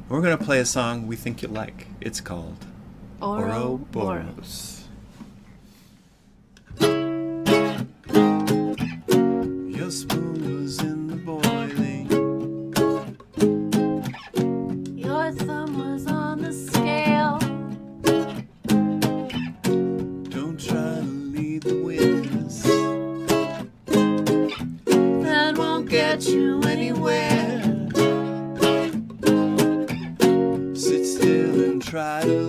[0.09, 1.87] We're gonna play a song we think you'll like.
[2.01, 2.65] It's called
[3.21, 3.81] Ouroboros.
[3.95, 4.80] Ouroboros.
[31.91, 32.40] try.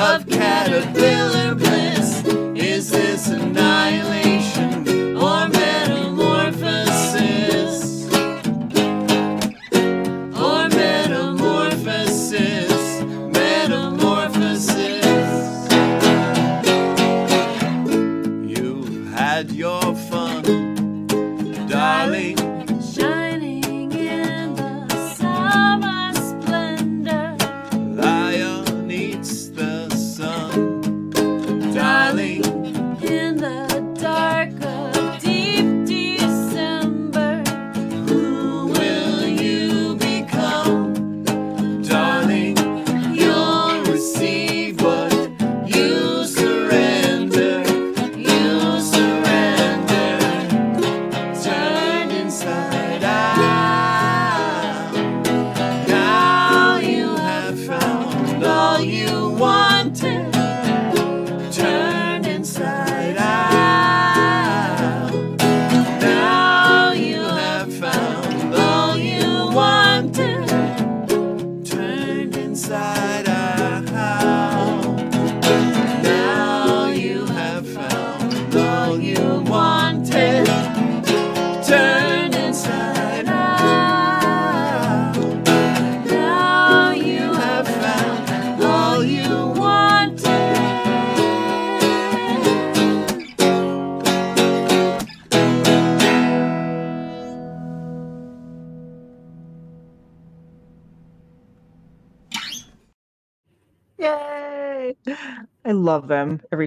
[0.00, 1.09] Of caterpillar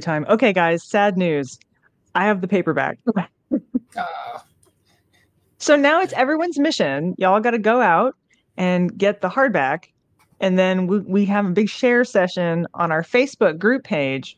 [0.03, 0.25] time.
[0.29, 1.57] Okay, guys, sad news.
[2.15, 2.99] I have the paperback.
[3.15, 3.23] Uh,
[5.63, 7.15] So now it's everyone's mission.
[7.17, 8.17] Y'all got to go out
[8.57, 9.85] and get the hardback.
[10.41, 14.37] And then we, we have a big share session on our Facebook group page,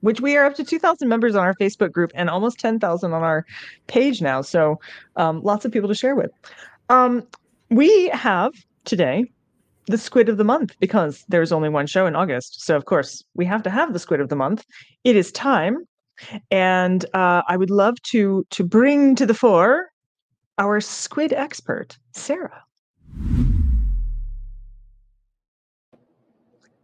[0.00, 3.22] which we are up to 2,000 members on our Facebook group and almost 10,000 on
[3.22, 3.46] our
[3.86, 4.42] page now.
[4.42, 4.80] So
[5.14, 6.32] um, lots of people to share with.
[6.88, 7.24] Um,
[7.70, 8.52] we have
[8.84, 9.30] today
[9.86, 12.64] the squid of the month because there's only one show in August.
[12.64, 14.64] So, of course, we have to have the squid of the month.
[15.04, 15.78] It is time.
[16.50, 19.88] And uh, I would love to to bring to the fore
[20.58, 22.62] our squid expert, Sarah.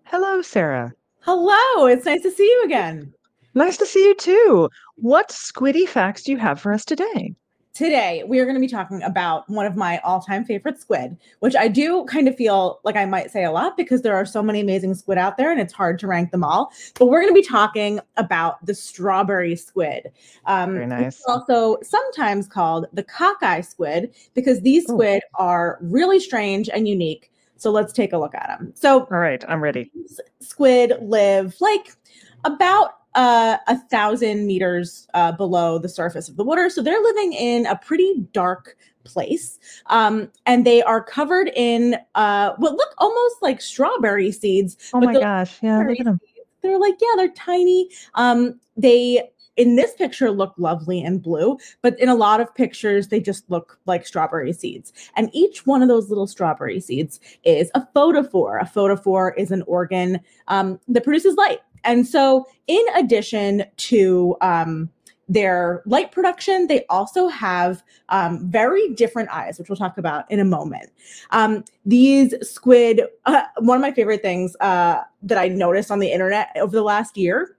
[0.05, 0.93] Hello, Sarah.
[1.21, 3.13] Hello, it's nice to see you again.
[3.55, 4.69] Nice to see you too.
[4.97, 7.35] what squiddy facts do you have for us today?
[7.75, 11.17] Today, we are going to be talking about one of my all time favorite squid,
[11.39, 14.27] which I do kind of feel like I might say a lot because there are
[14.27, 16.73] so many amazing squid out there and it's hard to rank them all.
[16.99, 20.11] But we're going to be talking about the strawberry squid.
[20.47, 21.23] Um, Very it's nice.
[21.29, 27.31] also sometimes called the cockeye squid because these squid are really strange and unique.
[27.59, 28.73] So let's take a look at them.
[28.75, 29.91] So All right, I'm ready.
[29.95, 31.97] these squid live like
[32.45, 36.71] about uh, a thousand meters uh, below the surface of the water.
[36.71, 39.59] So they're living in a pretty dark place.
[39.87, 44.77] Um, and they are covered in uh, what look almost like strawberry seeds.
[44.95, 46.21] Oh my gosh, yeah, look at them.
[46.63, 47.91] They're like, yeah, they're tiny.
[48.15, 53.09] Um, they in this picture look lovely and blue, but in a lot of pictures,
[53.09, 54.93] they just look like strawberry seeds.
[55.17, 58.63] And each one of those little strawberry seeds is a photophore.
[58.63, 61.59] A photophore is an organ um, that produces light.
[61.85, 64.91] And so, in addition to um,
[65.29, 70.41] their light production, they also have um, very different eyes, which we'll talk about in
[70.41, 70.91] a moment.
[71.31, 76.11] Um, these squid, uh, one of my favorite things uh, that I noticed on the
[76.11, 77.57] internet over the last year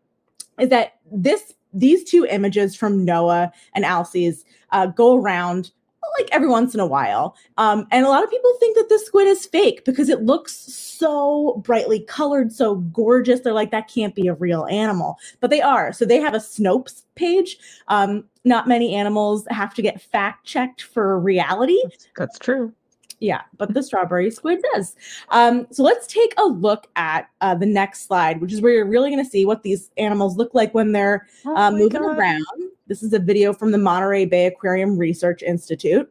[0.60, 5.72] is that this these two images from NOAA and Alcys uh, go around
[6.18, 7.36] like every once in a while.
[7.58, 10.54] Um, and a lot of people think that this squid is fake because it looks
[10.54, 13.42] so brightly colored, so gorgeous.
[13.42, 15.94] They're like, that can't be a real animal, but they are.
[15.94, 17.58] So they have a Snopes page.
[17.88, 21.82] Um, not many animals have to get fact checked for reality.
[22.18, 22.74] That's true.
[23.22, 24.96] Yeah, but the strawberry squid does.
[25.28, 28.86] Um, so let's take a look at uh, the next slide, which is where you're
[28.86, 32.18] really going to see what these animals look like when they're Oh uh, moving God.
[32.18, 32.46] around.
[32.90, 36.10] This is a video from the Monterey Bay Aquarium Research Institute.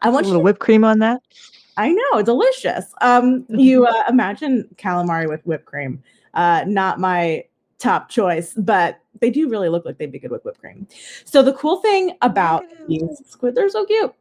[0.00, 1.22] I want you little to, whipped cream on that.
[1.78, 2.84] I know, delicious.
[3.00, 6.02] Um, you uh, imagine calamari with whipped cream.
[6.34, 7.44] Uh, not my
[7.78, 10.86] top choice, but they do really look like they'd be good with whipped cream.
[11.24, 14.14] So the cool thing about these squid, they're so cute.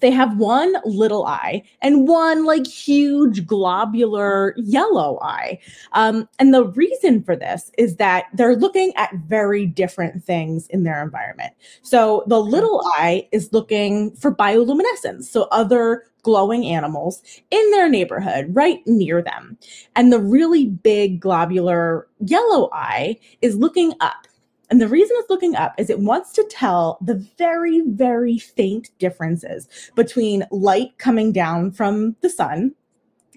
[0.00, 5.58] They have one little eye and one like huge globular yellow eye.
[5.92, 10.82] Um, and the reason for this is that they're looking at very different things in
[10.82, 11.54] their environment.
[11.82, 18.46] So the little eye is looking for bioluminescence, so other glowing animals in their neighborhood
[18.50, 19.56] right near them.
[19.94, 24.26] And the really big globular yellow eye is looking up.
[24.70, 28.90] And the reason it's looking up is it wants to tell the very, very faint
[28.98, 32.74] differences between light coming down from the sun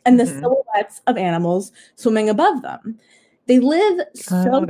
[0.05, 0.39] and the Mhm.
[0.39, 2.97] silhouettes of animals swimming above them.
[3.45, 4.65] They live so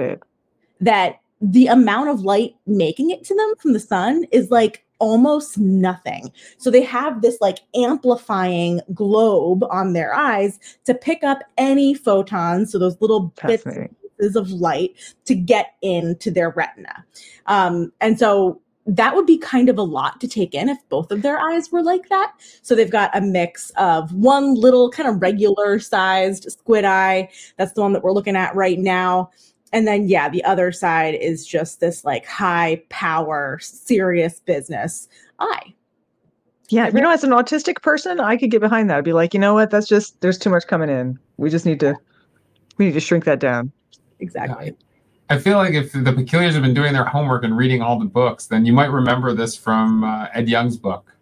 [0.82, 5.58] that the amount of light making it to them from the sun is like almost
[5.58, 6.30] nothing.
[6.58, 12.74] So they have this like amplifying globe on their eyes to pick up any photons,
[12.74, 13.64] so those little bits
[14.20, 14.96] pieces of light
[15.26, 17.06] to get into their retina.
[17.48, 21.12] Um, and so that would be kind of a lot to take in if both
[21.12, 22.34] of their eyes were like that.
[22.62, 27.30] So they've got a mix of one little kind of regular sized squid eye.
[27.58, 29.30] That's the one that we're looking at right now.
[29.72, 35.08] And then, yeah, the other side is just this like high power, serious business
[35.38, 35.76] eye.
[36.70, 38.98] Yeah, you know, as an autistic person, I could get behind that.
[38.98, 39.72] I'd be like, you know what?
[39.72, 41.18] That's just there's too much coming in.
[41.38, 41.96] We just need to
[42.78, 43.72] we need to shrink that down.
[44.20, 44.76] Exactly.
[45.30, 48.06] I feel like if the peculiars have been doing their homework and reading all the
[48.06, 51.14] books, then you might remember this from uh, Ed Yong's book.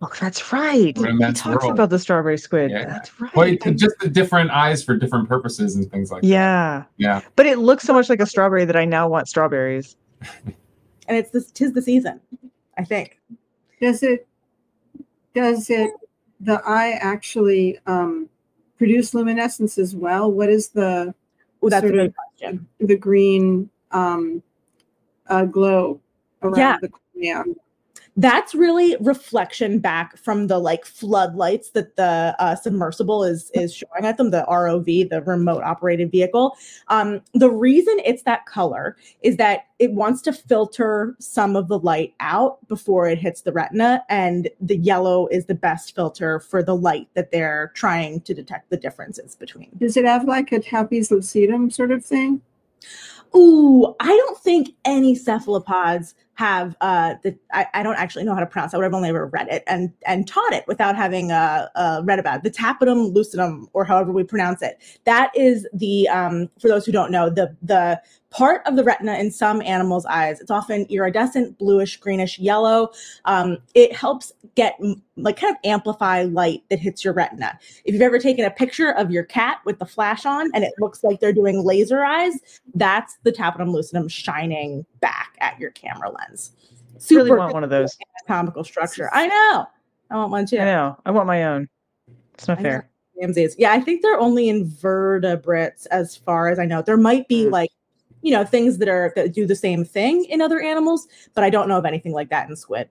[0.00, 0.96] Oh, that's right.
[0.96, 1.72] What He talks world.
[1.72, 2.70] about the strawberry squid.
[2.70, 2.84] Yeah.
[2.84, 3.34] That's right.
[3.34, 6.28] Well, it's just the different eyes for different purposes and things like that.
[6.28, 6.84] yeah.
[6.96, 7.20] Yeah.
[7.36, 9.96] But it looks so much like a strawberry that I now want strawberries.
[11.08, 12.20] And it's this tis the season,
[12.78, 13.18] I think.
[13.80, 14.28] Does it,
[15.34, 15.90] does it,
[16.40, 18.28] the eye actually um,
[18.78, 20.30] produce luminescence as well?
[20.30, 21.12] What is the,
[21.62, 22.68] Oh, that's a Sort good of- question.
[22.80, 24.42] the green um,
[25.28, 26.00] uh, glow
[26.42, 26.76] around Yeah.
[26.80, 27.44] the cornea?
[28.18, 34.04] That's really reflection back from the like floodlights that the uh, submersible is is showing
[34.04, 36.56] at them the rov the remote operated vehicle
[36.88, 41.78] um, the reason it's that color is that it wants to filter some of the
[41.78, 46.60] light out before it hits the retina and the yellow is the best filter for
[46.60, 50.58] the light that they're trying to detect the differences between Does it have like a
[50.58, 52.42] tapetum lucidum sort of thing?
[53.36, 58.38] Ooh, I don't think any cephalopods have uh the I, I don't actually know how
[58.38, 58.80] to pronounce that.
[58.80, 62.36] I've only ever read it and and taught it without having uh, uh read about
[62.36, 62.42] it.
[62.44, 64.78] The tapetum lucidum, or however we pronounce it.
[65.02, 69.14] That is the um for those who don't know the the part of the retina
[69.14, 70.40] in some animals' eyes.
[70.40, 72.90] It's often iridescent, bluish, greenish, yellow.
[73.24, 74.78] Um, it helps get
[75.16, 77.58] like kind of amplify light that hits your retina.
[77.84, 80.74] If you've ever taken a picture of your cat with the flash on and it
[80.78, 82.34] looks like they're doing laser eyes,
[82.74, 86.27] that's the tapetum lucidum shining back at your camera lens.
[87.10, 87.96] Really want one of those.
[88.28, 89.08] anatomical structure.
[89.12, 89.66] I know.
[90.10, 90.58] I want one too.
[90.58, 90.98] I know.
[91.04, 91.68] I want my own.
[92.34, 92.90] It's not I fair.
[93.20, 93.56] Ramses.
[93.58, 96.82] Yeah, I think they're only invertebrates as far as I know.
[96.82, 97.50] There might be Mm.
[97.50, 97.70] like,
[98.22, 101.50] you know, things that are that do the same thing in other animals, but I
[101.50, 102.88] don't know of anything like that in squid.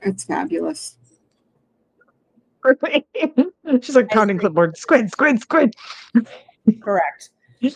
[0.00, 0.96] It's fabulous.
[3.80, 4.76] She's like pounding clipboard.
[4.76, 5.74] Squid, squid, squid.
[6.80, 7.30] Correct.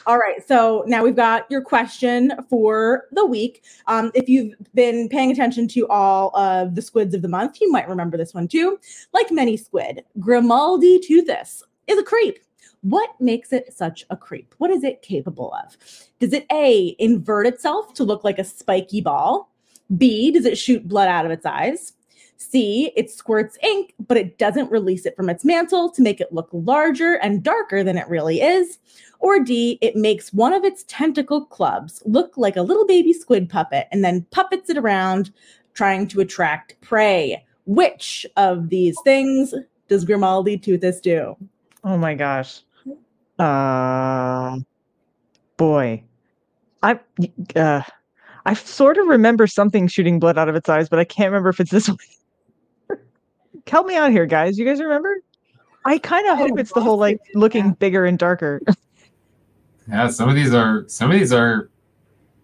[0.06, 0.46] All right.
[0.46, 3.62] So now we've got your question for the week.
[3.86, 7.70] Um, if you've been paying attention to all of the squids of the month, you
[7.70, 8.80] might remember this one too.
[9.12, 12.40] Like many squid, Grimalditeuthis is a creep.
[12.80, 14.54] What makes it such a creep?
[14.58, 15.76] What is it capable of?
[16.18, 19.52] Does it A, invert itself to look like a spiky ball?
[19.96, 21.92] B, does it shoot blood out of its eyes?
[22.38, 26.32] C, it squirts ink, but it doesn't release it from its mantle to make it
[26.32, 28.78] look larger and darker than it really is.
[29.18, 33.48] Or D, it makes one of its tentacle clubs look like a little baby squid
[33.48, 35.32] puppet and then puppets it around,
[35.74, 37.44] trying to attract prey.
[37.64, 39.54] Which of these things
[39.88, 41.36] does Grimalditeuthis do?
[41.84, 42.62] Oh my gosh.
[43.38, 44.58] Uh
[45.56, 46.02] boy.
[46.82, 46.98] I
[47.54, 47.82] uh
[48.44, 51.48] I sort of remember something shooting blood out of its eyes, but I can't remember
[51.48, 51.98] if it's this one.
[53.66, 54.56] Help me out here, guys.
[54.56, 55.16] You guys remember?
[55.84, 58.60] I kind of hope it's the whole like looking bigger and darker.
[59.88, 61.70] Yeah, some of these are some of these are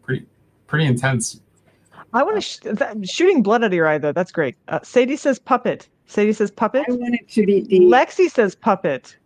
[0.02, 0.26] pretty
[0.66, 1.40] pretty intense.
[2.12, 4.12] I want to sh- that, shooting blood out of your eye though.
[4.12, 4.56] That's great.
[4.68, 5.88] Uh, Sadie says puppet.
[6.06, 6.84] Sadie says puppet.
[6.88, 7.80] I want it to be D.
[7.80, 9.16] Lexi says puppet.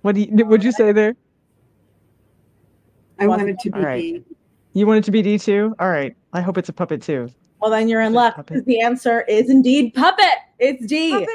[0.00, 1.14] What do you would you say there?
[3.18, 4.00] I want it to be All right.
[4.00, 4.24] D.
[4.72, 5.74] You want it to be D too?
[5.78, 6.16] All right.
[6.32, 7.30] I hope it's a puppet too.
[7.60, 10.34] Well, then you're in luck because the answer is indeed puppet.
[10.58, 11.12] It's D.
[11.12, 11.28] Puppet.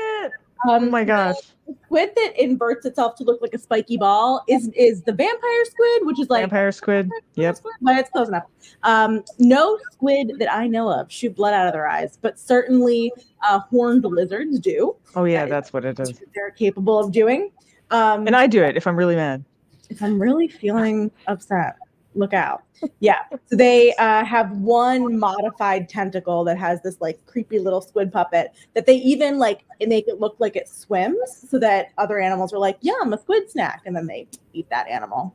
[0.68, 1.36] Um, Oh my gosh.
[1.68, 5.66] the squid that inverts itself to look like a spiky ball is is the vampire
[5.66, 7.10] squid, which is like Vampire squid.
[7.36, 7.58] Yep.
[7.58, 8.44] squid, but it's close enough.
[8.84, 13.12] Um, no squid that I know of shoot blood out of their eyes, but certainly
[13.48, 14.96] uh, horned lizards do.
[15.16, 15.50] Oh yeah, Right.
[15.50, 16.22] that's what it is.
[16.34, 17.52] They're capable of doing.
[17.92, 19.44] Um, And I do it if I'm really mad.
[19.90, 21.76] if I'm really feeling upset,
[22.18, 22.64] look out.
[23.00, 23.20] Yeah.
[23.46, 28.52] So they uh, have one modified tentacle that has this like creepy little squid puppet
[28.76, 32.60] that they even like make it look like it swims so that other animals are
[32.60, 33.82] like, yum, a squid snack.
[33.86, 35.34] And then they eat that animal.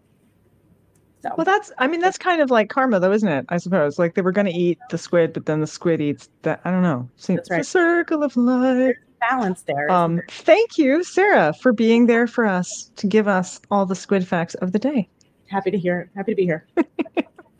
[1.22, 3.46] So Well, that's I mean that's kind of like karma though, isn't it?
[3.48, 6.28] I suppose like they were going to eat the squid, but then the squid eats
[6.42, 6.60] that.
[6.64, 7.08] I don't know.
[7.16, 7.66] See, That's the right.
[7.66, 8.96] circle of life.
[9.20, 9.88] balance there.
[9.90, 10.26] Um, there?
[10.30, 14.54] thank you, Sarah, for being there for us to give us all the squid facts
[14.56, 15.08] of the day.
[15.52, 16.08] Happy to hear it.
[16.16, 16.66] Happy to be here.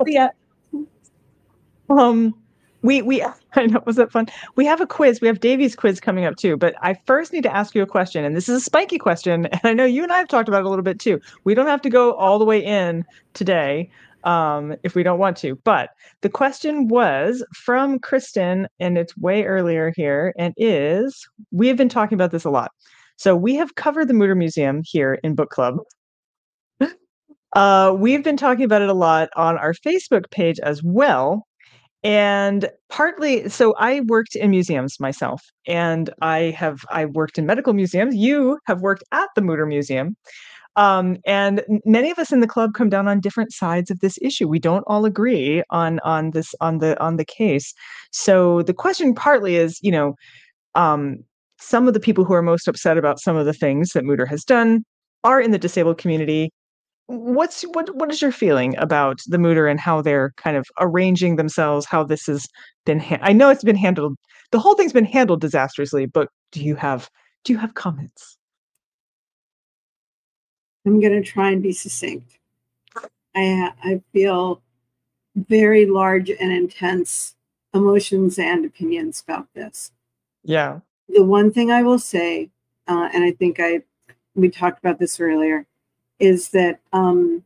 [0.05, 0.31] Ya.
[1.91, 2.35] Um,
[2.83, 3.23] we we
[3.55, 4.27] I know was that fun?
[4.57, 5.21] We have a quiz.
[5.21, 6.57] We have Davy's quiz coming up too.
[6.57, 9.47] But I first need to ask you a question, and this is a spiky question,
[9.53, 11.21] and I know you and I have talked about it a little bit too.
[11.45, 13.91] We don't have to go all the way in today,
[14.25, 15.55] um, if we don't want to.
[15.63, 15.91] But
[16.23, 21.89] the question was from Kristen, and it's way earlier here, and is we have been
[21.89, 22.73] talking about this a lot.
[23.17, 25.77] So we have covered the Mutter Museum here in book club.
[27.55, 31.47] Uh, we've been talking about it a lot on our Facebook page as well.
[32.05, 37.75] And partly, so I worked in museums myself, and I have I worked in medical
[37.75, 38.17] museums.
[38.17, 40.17] You have worked at the Mutter Museum,
[40.77, 44.19] um, and many of us in the club come down on different sides of this
[44.21, 44.49] issue.
[44.49, 47.73] We don't all agree on on this on the on the case.
[48.11, 50.15] So the question partly is, you know,
[50.75, 51.19] um,
[51.61, 54.27] some of the people who are most upset about some of the things that Mutter
[54.27, 54.85] has done
[55.23, 56.51] are in the disabled community
[57.13, 61.37] what's what what is your feeling about the Mutter and how they're kind of arranging
[61.37, 62.49] themselves how this has
[62.87, 64.17] been ha- i know it's been handled
[64.51, 67.11] the whole thing's been handled disastrously but do you have
[67.45, 68.39] do you have comments
[70.87, 72.39] I'm going to try and be succinct.
[73.35, 74.63] I I feel
[75.37, 77.37] very large and intense
[77.75, 79.93] emotions and opinions about this.
[80.45, 82.51] yeah The one thing I will say,
[82.89, 83.83] uh, and I think I
[84.35, 85.67] we talked about this earlier,
[86.23, 87.43] is that um,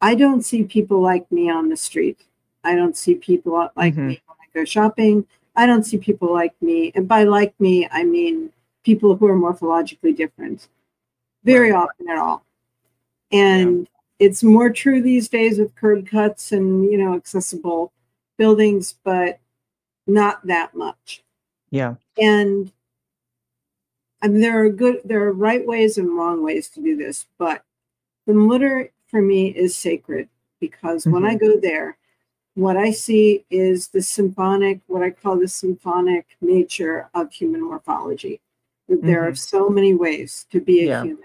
[0.00, 2.18] I don't see people like me on the street.
[2.64, 4.06] I don't see people like Mhm.
[4.06, 5.26] me when I go shopping.
[5.54, 8.50] I don't see people like me, and by like me, I mean
[8.82, 10.68] people who are morphologically different.
[11.44, 12.44] Very often at all,
[13.30, 13.88] and
[14.18, 17.92] it's more true these days with curb cuts and you know accessible
[18.38, 19.38] buildings, but
[20.06, 21.22] not that much.
[21.70, 21.96] Yeah.
[22.16, 22.72] And
[24.22, 27.26] I mean, there are good, there are right ways and wrong ways to do this,
[27.38, 27.64] but
[28.26, 30.28] the Mutter for me is sacred
[30.60, 31.96] because when I go there,
[32.54, 38.40] what I see is the symphonic, what I call the symphonic nature of human morphology.
[38.88, 41.02] That There are so many ways to be a Yeah.
[41.02, 41.24] human.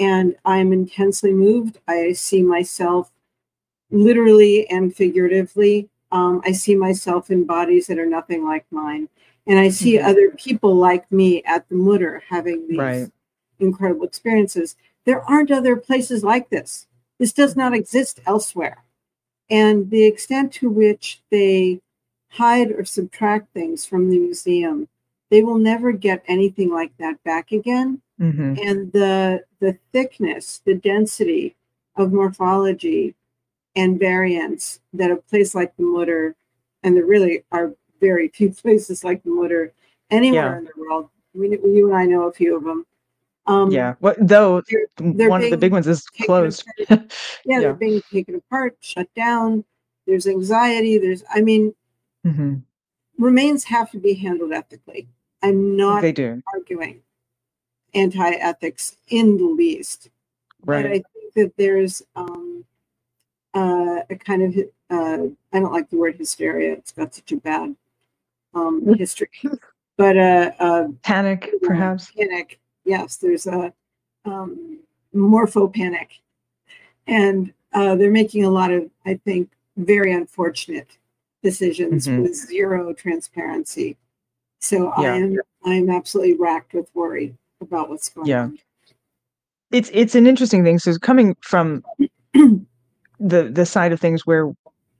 [0.00, 1.78] And I'm intensely moved.
[1.88, 3.12] I see myself
[3.90, 5.88] literally and figuratively.
[6.12, 9.08] Um, I see myself in bodies that are nothing like mine.
[9.46, 10.04] And I see Mhm.
[10.04, 13.10] other people like me at the Mutter having these Right.
[13.60, 14.76] incredible experiences.
[15.04, 16.86] There aren't other places like this.
[17.18, 18.84] This does not exist elsewhere.
[19.50, 21.80] And the extent to which they
[22.30, 24.88] hide or subtract things from the museum,
[25.30, 28.00] they will never get anything like that back again.
[28.18, 31.56] hmm And the the thickness, the density
[31.96, 33.14] of morphology
[33.76, 36.34] and variance that a place like the Mutter,
[36.82, 39.72] and there really are very few places like the Mutter
[40.10, 40.58] anywhere Yeah.
[40.58, 41.08] in the world.
[41.34, 42.86] We, you and I know a few of them.
[43.46, 43.94] Um, yeah.
[44.00, 46.64] Well, though they're- they're one of the big ones is closed.
[46.78, 46.86] yeah,
[47.44, 47.60] Yeah.
[47.60, 49.64] they're being taken apart, shut down.
[50.06, 50.98] There's anxiety.
[50.98, 51.74] There's, I mean,
[52.24, 52.56] hmm
[53.16, 55.06] remains have to be handled ethically.
[55.42, 56.42] I'm not They do.
[56.52, 57.00] arguing
[57.94, 60.10] anti-ethics in the least,
[60.64, 60.82] Right.
[60.82, 62.64] but I think that there's um,
[63.54, 64.56] uh, a kind of
[64.90, 66.72] uh, I don't like the word hysteria.
[66.72, 67.76] It's got such a bad
[68.52, 69.28] um, history,
[69.96, 72.10] but uh, uh, Panic, perhaps.
[72.10, 72.58] panic.
[72.84, 73.72] Yes, there's a
[74.24, 74.78] um,
[75.12, 76.20] morpho panic,
[77.06, 80.98] and uh, they're making a lot of, I think, very unfortunate
[81.42, 82.22] decisions Mhm.
[82.22, 83.96] with zero transparency.
[84.60, 85.14] So Yeah.
[85.14, 88.42] I am I am absolutely racked with worry about what's going Yeah.
[88.44, 88.58] on.
[89.70, 90.78] It's it's an interesting thing.
[90.78, 91.82] So coming from
[92.34, 92.68] the
[93.50, 94.52] the side of things where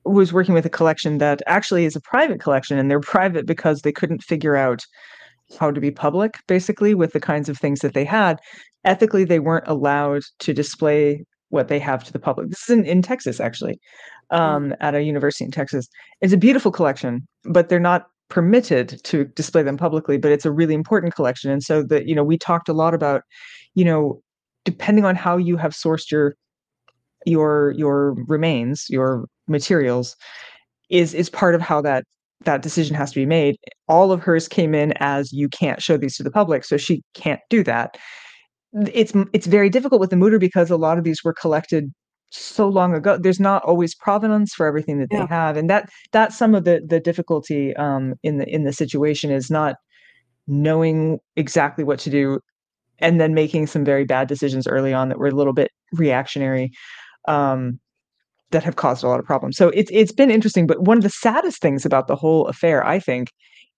[0.05, 3.83] was working with a collection that actually is a private collection and they're private because
[3.83, 4.85] they couldn't figure out
[5.59, 8.39] how to be public basically with the kinds of things that they had.
[8.85, 12.49] Ethically they weren't allowed to display what they have to the public.
[12.49, 13.79] This is in, in texas actually
[14.31, 15.89] um, at a university in texas.
[16.21, 20.53] It's a beautiful collection but they're not permitted to display them publicly but it's a
[20.53, 21.51] really important collection.
[21.51, 23.23] And so that you know we talked a lot about
[23.75, 24.23] you know
[24.65, 26.37] depending on how you have sourced your
[27.27, 30.17] your your remains your materials
[30.91, 32.05] is is part of how that
[32.43, 33.57] that decision has to be made
[33.89, 37.03] all of hers came in as you can't show these to the public so she
[37.15, 37.97] can't do that
[38.93, 41.93] it's it's very difficult with the Mutter because a lot of these were collected
[42.31, 45.21] so long ago there's not always provenance for everything that Yeah.
[45.21, 48.73] they have and that that's some of the the difficulty um in the in the
[48.73, 49.77] situation is not
[50.49, 52.41] knowing exactly what to do
[52.99, 56.73] and then making some very bad decisions early on that were a little bit reactionary
[57.29, 57.79] um
[58.51, 59.57] that have caused a lot of problems.
[59.57, 62.87] So it's it's been interesting, but one of the saddest things about the whole affair,
[62.87, 63.31] I think,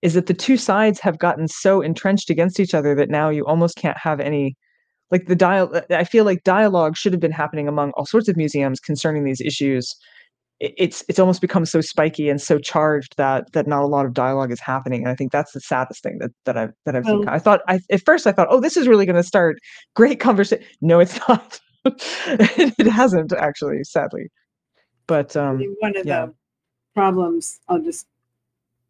[0.03, 3.45] is that the two sides have gotten so entrenched against each other that now you
[3.47, 4.57] almost can't have any
[5.11, 8.29] like the dial uh, I feel like dialogue should have been happening among all sorts
[8.29, 9.95] of museums concerning these issues.
[10.59, 14.15] It's it's almost become so spiky and so charged that that not a lot of
[14.15, 15.03] dialogue is happening.
[15.03, 17.29] And I think that's the saddest thing that that I've that I've seen.
[17.29, 17.33] Oh.
[17.33, 19.59] I thought I at first I thought, oh, this is really going to start
[19.95, 20.65] great conversation.
[20.81, 21.61] No, it's not.
[21.85, 24.29] it hasn't actually, sadly.
[25.07, 26.27] But um, one of yeah.
[26.27, 26.35] the
[26.95, 28.07] problems I'll just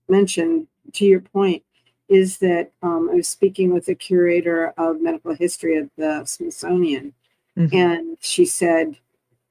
[0.09, 1.62] mention to your point
[2.09, 7.12] is that um, I was speaking with the curator of medical history at the Smithsonian,
[7.57, 8.97] mhm, and she said,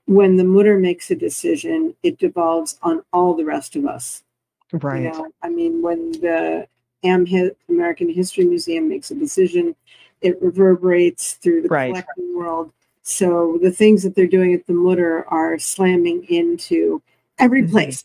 [0.06, 4.24] when the Mutter makes a decision, it devolves on all the rest of us.
[4.72, 6.68] right, You know, I mean, when the
[7.04, 9.76] AmHi- American History Museum makes a decision,
[10.22, 11.90] it reverberates through the Right.
[11.90, 12.72] collecting world.
[13.06, 17.02] So the things that they're doing at the Mutter are slamming into
[17.38, 17.70] every Mhm.
[17.72, 18.04] place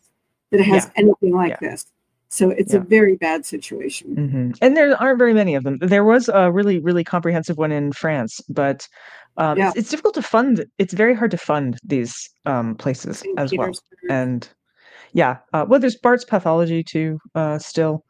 [0.50, 0.90] that has Yeah.
[0.96, 1.70] anything like Yeah.
[1.70, 1.86] this.
[2.28, 2.80] So it's Yeah.
[2.80, 4.14] a very bad situation.
[4.14, 5.78] hmm and there aren't very many of them.
[5.80, 8.86] There was a really really comprehensive one in France, but
[9.38, 10.66] um, it's, it's difficult to fund.
[10.78, 13.38] It's very hard to fund these um, places St.
[13.38, 13.72] as well.
[14.10, 14.48] And
[15.12, 18.04] yeah uh, well there's Barts pathology too uh still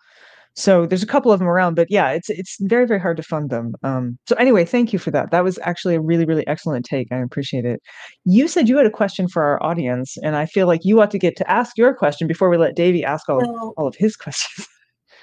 [0.55, 3.23] so there's a couple of them around but yeah it's it's very very hard to
[3.23, 6.47] fund them um so anyway thank you for that that was actually a really really
[6.47, 7.81] excellent take i appreciate it
[8.25, 11.11] you said you had a question for our audience and i feel like you ought
[11.11, 13.95] to get to ask your question before we let davey ask all, Well, all of
[13.97, 14.69] his questions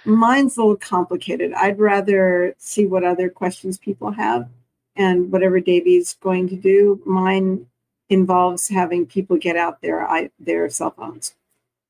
[0.05, 1.53] mine's a little complicated.
[1.53, 4.49] I'd rather see what other questions people have
[4.95, 7.01] and whatever Davey's going to do.
[7.05, 7.67] Mine
[8.09, 11.35] involves having people get out their i their cell phones.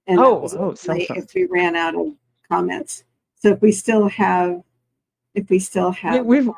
[0.08, 1.26] And Oh, oh, cell phones.
[1.26, 2.14] if we ran out of
[2.50, 3.04] comments.
[3.40, 4.62] So if we still have
[5.36, 6.50] if we still have we've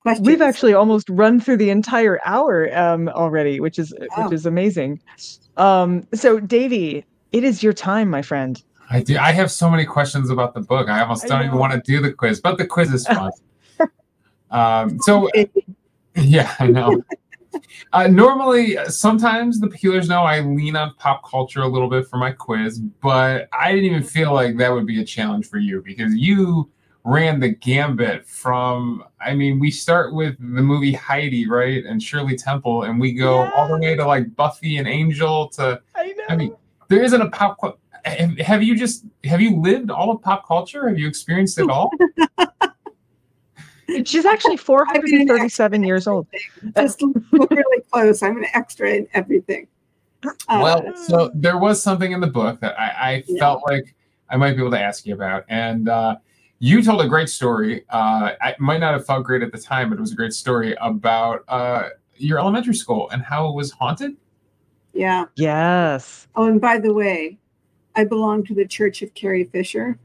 [0.00, 0.26] questions.
[0.26, 4.24] we've actually almost run through the entire hour um already which is Wow.
[4.24, 5.00] which is amazing
[5.56, 8.62] um so davey It is your time, my friend.
[8.90, 9.16] I do.
[9.16, 10.90] I have so many questions about the book.
[10.90, 13.30] I almost don't even want to do the quiz, but the quiz is fun.
[14.50, 15.30] um, so
[16.14, 17.02] yeah, I know.
[17.92, 22.16] Uh, normally, sometimes the peelers know I lean on pop culture a little bit for
[22.16, 25.82] my quiz, but I didn't even feel like that would be a challenge for you
[25.82, 26.70] because you
[27.04, 29.04] ran the gambit from.
[29.20, 33.50] I mean, we start with the movie Heidi, right, and Shirley Temple, and we go
[33.52, 35.80] all the way to like Buffy and Angel to.
[35.94, 36.24] I know.
[36.30, 36.56] I mean,
[36.88, 37.60] there isn't a pop.
[37.60, 40.88] cul- Have, have you just have you lived all of pop culture?
[40.88, 41.90] Have you experienced it all?
[44.04, 46.26] She's actually 437 years old.
[46.76, 48.22] Just really close.
[48.22, 49.66] I'm an extra in everything.
[50.24, 53.40] Uh, well, so there was something in the book that I, I Yeah.
[53.40, 53.94] felt like
[54.30, 56.16] I might be able to ask you about, and uh,
[56.60, 57.84] you told a great story.
[57.90, 60.32] Uh, I might not have felt great at the time, but it was a great
[60.32, 64.16] story about uh, your elementary school and how it was haunted.
[64.94, 65.24] yeah.
[65.34, 66.28] Yes.
[66.36, 67.38] Oh, and by the way,
[67.96, 69.98] I belong to the Church of Carrie Fisher,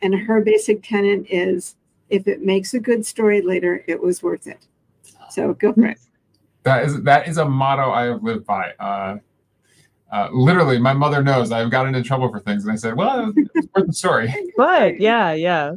[0.00, 1.76] and her basic tenet is
[2.14, 4.66] if it makes a good story later, it was worth it.
[5.30, 5.98] So go for it.
[6.62, 8.72] That is that is a motto I have lived by.
[8.78, 9.18] Uh,
[10.12, 13.32] uh, literally, my mother knows I've gotten in trouble for things, and I said, "Well,
[13.36, 15.72] it's worth the story." But yeah, yeah.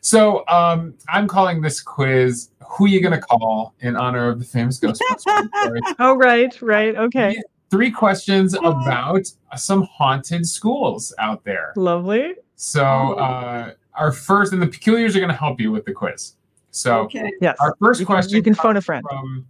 [0.00, 4.78] So um, I'm calling this quiz "Who You Gonna Call" in honor of the famous
[4.78, 5.20] Ghostbusters.
[5.20, 5.80] story.
[5.98, 6.94] Oh, right, right.
[6.94, 7.42] Okay.
[7.68, 9.26] Three questions about
[9.56, 11.72] some haunted schools out there.
[11.76, 12.34] Lovely.
[12.56, 12.84] So
[13.14, 16.34] uh, our first, and the peculiars are going to help you with the quiz.
[16.70, 17.30] So Okay.
[17.40, 17.56] Yes.
[17.60, 19.04] our first You can, question you can phone a friend.
[19.08, 19.46] from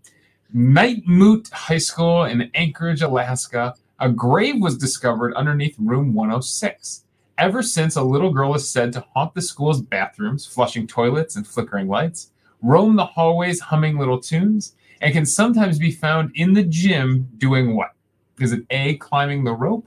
[0.55, 3.75] Nightmoot High School in Anchorage, Alaska.
[4.01, 7.05] A grave was discovered underneath room 106.
[7.39, 11.47] Ever since, a little girl is said to haunt the school's bathrooms, flushing toilets and
[11.47, 12.33] flickering lights,
[12.63, 17.75] roam the hallways humming little tunes, and can sometimes be found in the gym doing
[17.77, 17.93] what?
[18.41, 19.87] Is it A, climbing the rope,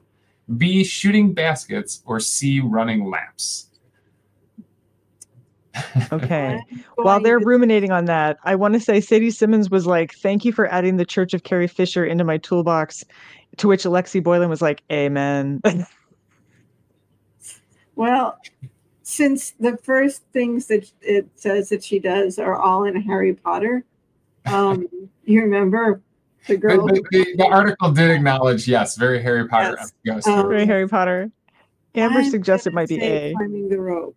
[0.57, 3.69] B, shooting baskets, or C, running laps?
[6.11, 6.59] Okay.
[6.95, 10.51] While they're ruminating on that, I want to say Sadie Simmons was like, "Thank you
[10.51, 13.03] for adding the Church of Carrie Fisher into my toolbox."
[13.57, 15.61] To which Alexi Boylan was like, "Amen."
[17.95, 18.39] Well,
[19.03, 23.85] since the first things that it says that she does are all in Harry Potter,
[24.45, 24.87] um,
[25.25, 26.01] you remember
[26.47, 26.87] the The, girl.
[26.87, 30.27] the, the, the article did acknowledge, yes, very Harry Potter Yes.
[30.27, 30.47] Um.
[30.47, 31.31] Very Harry Potter.
[31.95, 33.33] Amber I'm suggests it might be A.
[33.35, 34.15] Climbing the rope.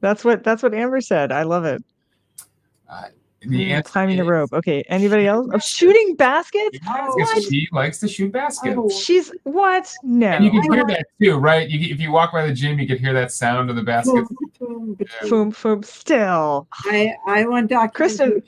[0.00, 1.32] That's what that's what Amber said.
[1.32, 1.82] I love it.
[3.40, 4.52] the Mm, climbing the is- rope.
[4.52, 4.82] Okay.
[4.88, 5.48] Anybody else?
[5.52, 6.76] Oh, shooting baskets?
[6.84, 7.42] Yes, What?
[7.44, 8.74] she likes to shoot baskets.
[8.76, 8.88] Oh.
[8.88, 9.92] She's what?
[10.02, 10.26] No.
[10.28, 11.68] And you can I hear like- that too, right?
[11.68, 14.12] You, if you walk by the gym, you can hear that sound of the basket.
[14.14, 14.26] Boom,
[14.58, 15.06] boom, boom.
[15.22, 15.84] Foom, foom.
[15.84, 18.42] Still, I I want Kristen-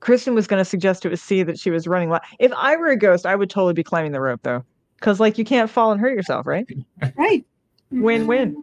[0.00, 2.08] Kristen was going to suggest it was C that she was running.
[2.10, 4.64] La- if I were a ghost, I would totally be climbing the rope though,
[4.96, 6.66] because like you can't fall and hurt yourself, right?
[7.16, 7.44] Right.
[8.02, 8.62] Win-win.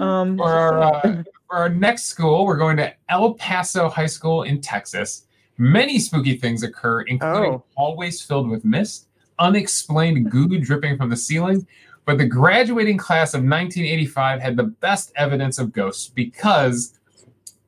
[0.00, 4.44] Um, For our, uh, for our next school, we're going to El Paso High School
[4.44, 5.26] in Texas.
[5.58, 7.64] Many spooky things occur, including Oh.
[7.76, 9.08] hallways filled with mist,
[9.38, 11.66] unexplained goo dripping from the ceiling.
[12.06, 16.98] But the graduating class of 1985 had the best evidence of ghosts because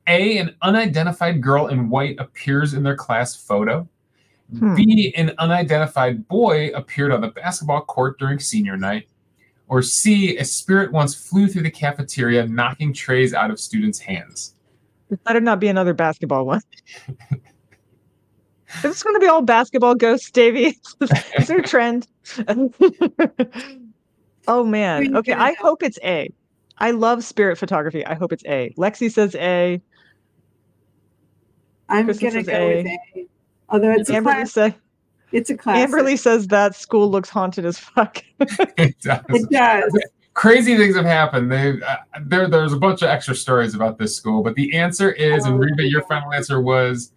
[0.07, 3.87] A, an unidentified girl in white appears in their class photo.
[4.57, 4.75] Hmm.
[4.75, 9.07] B, an unidentified boy appeared on the basketball court during senior night.
[9.73, 14.53] Or C, a spirit once flew through the cafeteria, knocking trays out of students' hands.
[15.09, 16.61] it better not be another basketball one.
[17.09, 20.77] Is this going to be all basketball ghosts, Davey?
[21.39, 22.07] Is there a trend?
[24.47, 25.17] oh man.
[25.17, 26.29] Okay, I hope it's A.
[26.77, 28.05] I love spirit photography.
[28.05, 28.75] I hope it's A.
[28.77, 29.81] Lexi says A.
[31.89, 32.99] I'm Kristen gonna says go with A.
[33.15, 33.27] A.
[33.69, 34.75] Although it's a class, say,
[35.33, 35.89] it's a class.
[35.89, 38.23] Amberly says that school looks haunted as fuck.
[38.77, 39.19] It does.
[39.29, 39.93] It does.
[40.33, 41.51] Crazy things have happened.
[41.51, 45.11] They uh, there there's a bunch of extra stories about this school, but the answer
[45.11, 45.57] is, and Oh.
[45.57, 47.11] Riva, your final answer was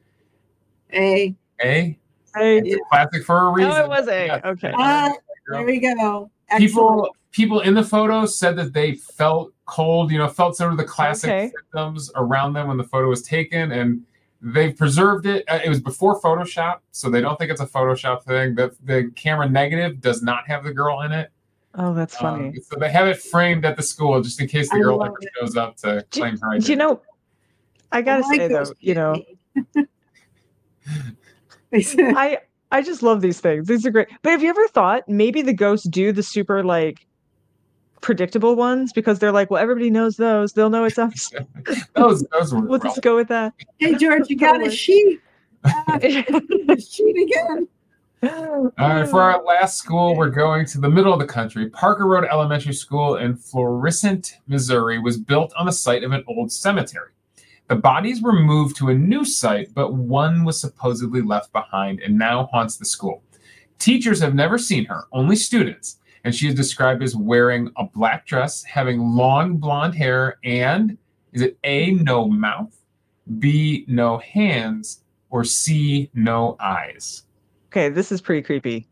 [0.93, 1.35] A.
[1.63, 1.99] A.
[2.37, 2.59] A.
[2.59, 3.73] It's a classic for a reason.
[3.73, 4.27] Oh, it was A.
[4.27, 4.41] Yeah.
[4.45, 4.73] Okay.
[4.77, 5.13] Ah,
[5.51, 6.31] there we go.
[6.59, 7.13] people Excellent.
[7.33, 10.85] people in the photo said that they felt cold you know felt some of the
[10.85, 11.51] classic Okay.
[11.57, 14.03] symptoms around them when the photo was taken and
[14.41, 18.23] they've preserved it Uh, it was before photoshop so they don't think it's a photoshop
[18.25, 21.31] thing the, the camera negative does not have the girl in it
[21.79, 22.49] Oh, that's funny.
[22.49, 25.05] Um, so they have it framed at the school just in case the I girl
[25.05, 25.29] ever it.
[25.39, 27.03] shows up to Do- claim her Do identity you know?
[27.93, 29.23] I gotta I like say though, you know.
[31.73, 32.39] I
[32.73, 33.67] I just love these things.
[33.69, 34.09] These are great.
[34.23, 37.07] But have you ever thought maybe the ghosts do the super like
[38.07, 40.53] predictable ones because they're like, well, everybody knows those.
[40.53, 41.33] They'll know it's us.
[41.97, 43.53] those those were We'll just go with that.
[43.79, 44.77] hey George, you got a Totally.
[44.77, 45.21] sheet.
[45.65, 47.69] Ah, sheet again.
[48.23, 51.69] All right, for our last school, we're going to the middle of the country.
[51.71, 56.53] Parker Road Elementary School in Florissant, Missouri was built on the site of an old
[56.53, 57.11] cemetery.
[57.67, 62.17] The bodies were moved to a new site, but one was supposedly left behind and
[62.17, 63.25] now haunts the school.
[63.81, 68.27] Teachers have never seen her, only students, and she is described as wearing a black
[68.27, 70.99] dress, having long blonde hair, and
[71.33, 72.77] is it A, no mouth,
[73.39, 77.23] B, no hands, or C, no eyes?
[77.69, 78.89] Okay, this is pretty creepy.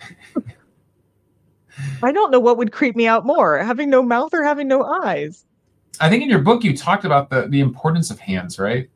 [2.02, 4.82] I don't know what would creep me out more, having no mouth or having no
[4.82, 5.44] eyes.
[6.00, 8.88] I think in your book you talked about the the importance of hands, right?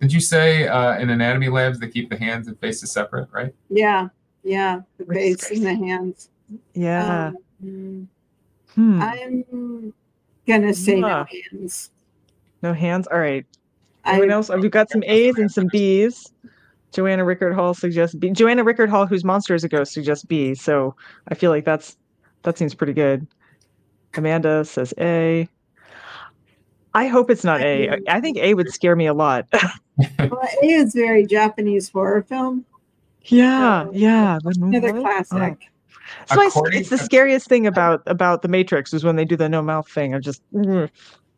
[0.00, 3.52] Did you say uh, in anatomy labs they keep the hands and faces separate, right?
[3.68, 4.10] Yeah,
[4.44, 6.28] yeah, the face and the hands.
[6.74, 7.32] Yeah.
[7.62, 8.08] Um,
[8.74, 9.02] Hmm.
[9.02, 9.92] I'm
[10.46, 11.90] gonna say no hands.
[12.62, 13.06] No hands.
[13.08, 13.44] All right.
[14.04, 14.48] I, Anyone else?
[14.48, 16.32] We've got some A's and some B's.
[16.92, 18.30] Joanna Rickard Hall suggests B.
[18.30, 20.54] Joanna Rickard Hall, whose monster is a ghost, suggests B.
[20.54, 20.94] So
[21.28, 21.96] I feel like that's
[22.44, 23.26] that seems pretty good.
[24.14, 25.48] Amanda says A.
[26.94, 27.98] I hope it's not A.
[28.08, 29.46] I think A would scare me a lot.
[29.52, 29.68] well,
[30.62, 32.64] it is very Japanese horror film.
[33.24, 34.38] yeah, So, yeah.
[34.44, 35.58] Another classic.
[36.32, 39.48] So I, it's the scariest thing about about the Matrix is when they do the
[39.48, 40.14] no mouth thing.
[40.14, 40.88] I just mm,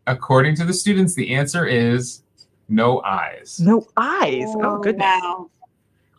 [0.07, 2.23] According to the students, the answer is
[2.69, 3.59] no eyes.
[3.61, 4.45] no eyes.
[4.61, 5.05] Oh, goodness.
[5.23, 5.51] Wow.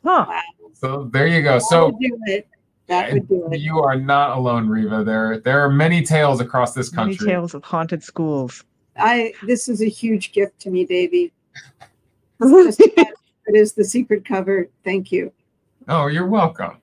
[0.04, 0.26] Huh.
[0.30, 0.42] Wow.
[0.74, 1.54] So there you go.
[1.54, 2.48] That So would do it.
[2.88, 3.60] That would do it.
[3.60, 5.04] you are not alone, Riva.
[5.04, 7.28] There there are many tales across this Many country.
[7.34, 8.64] tales of haunted schools.
[8.98, 11.32] I this is a huge gift to me, Davy.
[12.42, 14.70] Just it is the secret cover.
[14.84, 15.32] Thank you.
[15.88, 16.78] Oh, you're welcome.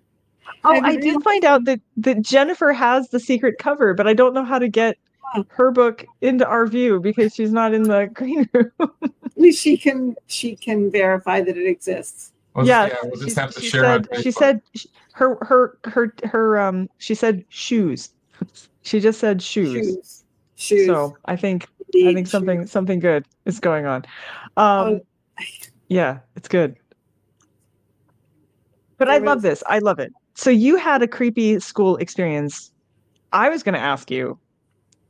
[0.65, 4.15] Oh, I I didn't find out that that Jennifer has the secret cover, but I
[4.15, 4.97] don't know how to get
[5.49, 8.73] her book into our view because she's not in the green room.
[8.81, 12.33] At least she can she can verify that it exists.
[12.55, 14.63] We'll yeah, just, yeah, we'll just she, have to she share said she said
[15.13, 18.11] her her her her um she said shoes.
[18.83, 19.73] She just said shoes.
[19.73, 20.25] Shoes.
[20.57, 20.87] Shoes.
[20.87, 21.67] So I think
[21.97, 22.71] I think something shoes.
[22.71, 24.05] something good is going on.
[24.57, 25.01] Um, Oh.
[25.89, 26.77] yeah, it's good.
[28.99, 29.63] But I There love this.
[29.67, 30.13] I love it.
[30.35, 32.71] So you had a creepy school experience.
[33.33, 34.39] I was going to ask you,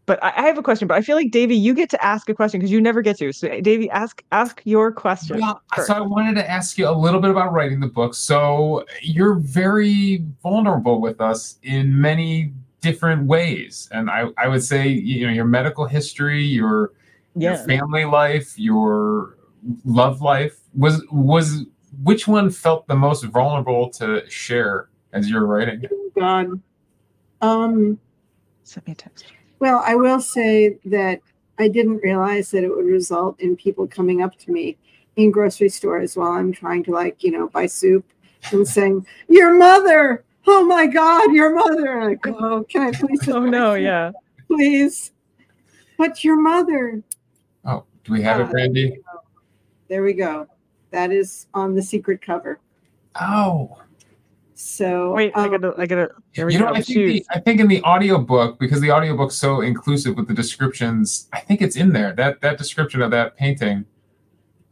[0.06, 0.88] but I, I have a question.
[0.88, 3.18] But I feel like Davey, you get to ask a question because you never get
[3.18, 3.32] to.
[3.32, 5.40] So Davey, ask ask your question.
[5.40, 5.88] Well, first.
[5.88, 8.14] so I wanted to ask you a little bit about writing the book.
[8.14, 14.88] So you're very vulnerable with us in many different ways, and I, I would say
[14.88, 16.92] you know your medical history, your
[17.36, 19.36] your family life, your
[19.84, 21.64] love life was was
[22.02, 25.82] which one felt the most vulnerable to share as you're writing?
[25.90, 26.60] Oh, God.
[27.40, 27.98] Um,
[28.64, 29.26] Send me a text.
[29.58, 31.20] well, I will say that
[31.58, 34.76] I didn't realize that it would result in people coming up to me
[35.16, 38.04] in grocery stores while I'm trying to like, you know, buy soup
[38.52, 40.24] and saying, Your mother!
[40.46, 42.00] Oh my God, your mother!
[42.00, 44.10] And I go, oh, can I please Oh no, yeah.
[44.48, 45.12] please?
[45.98, 47.02] But your mother.
[47.64, 48.98] Oh, do we have it, Brandy?
[49.88, 50.48] There we go.
[50.90, 52.58] That is on the secret cover.
[53.20, 53.78] Oh,
[54.54, 56.10] So Wait, I um, gotta, I gotta.
[56.34, 56.74] There we you know, go.
[56.74, 60.34] I think, the, I think in the audiobook, because the audiobook's so inclusive with the
[60.34, 62.12] descriptions, I think it's in there.
[62.12, 63.84] That that description of that painting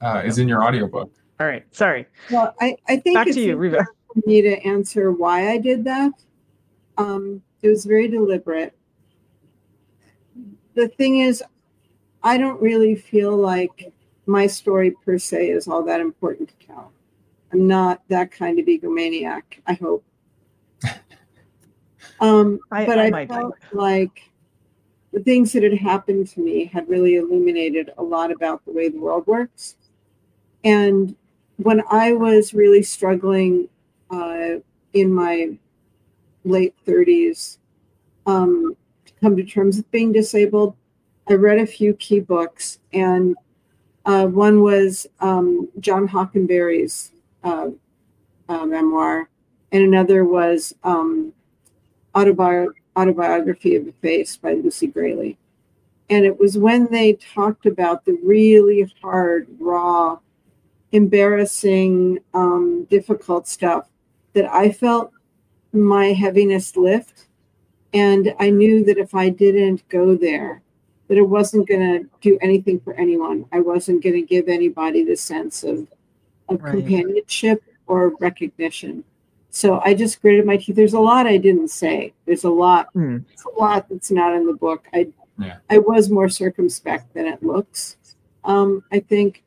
[0.00, 1.10] uh, is in your audiobook.
[1.38, 2.06] All right, sorry.
[2.30, 3.78] well, I, I think Back it's to you, Riva.
[3.78, 6.12] important for me to answer why I did that.
[6.98, 8.76] Um, it was very deliberate.
[10.74, 11.42] The thing is,
[12.22, 13.92] I don't really feel like
[14.26, 16.92] my story per se is all that important to tell.
[17.52, 20.04] I'm not that kind of egomaniac, I hope.
[22.20, 23.34] Um, I- but I I, might be.
[23.34, 24.30] felt like
[25.12, 28.88] the things that had happened to me had really illuminated a lot about the way
[28.88, 29.76] the world works.
[30.64, 31.14] And
[31.56, 33.68] when I was really struggling
[34.10, 34.60] uh,
[34.92, 35.56] in my
[36.44, 37.58] late 30s
[38.26, 38.76] um,
[39.06, 40.76] to come to terms with being disabled,
[41.28, 43.36] I read a few key books, and
[44.04, 47.12] uh, one was um, John Hockenberry's
[47.44, 47.70] uh,
[48.48, 49.28] uh, memoir,
[49.72, 51.32] and another was um,
[52.14, 55.36] autobi- Autobiography of a Face by Lucy Grealy.
[56.10, 60.18] And it was when they talked about the really hard, raw,
[60.90, 63.88] embarrassing, um, difficult stuff
[64.32, 65.12] that I felt
[65.72, 67.28] my heaviness lift.
[67.92, 70.62] And I knew that if I didn't go there,
[71.06, 73.46] that it wasn't going to do anything for anyone.
[73.52, 75.86] I wasn't going to give anybody the sense of,
[76.50, 76.72] of Right.
[76.72, 79.04] companionship or recognition.
[79.50, 80.76] So I just gritted my teeth.
[80.76, 82.12] There's a lot I didn't say.
[82.26, 82.88] There's a lot.
[82.94, 84.86] There's a lot that's not in the book.
[84.92, 85.56] I Yeah.
[85.70, 87.96] I was more circumspect than it looks.
[88.44, 89.42] Um, I think,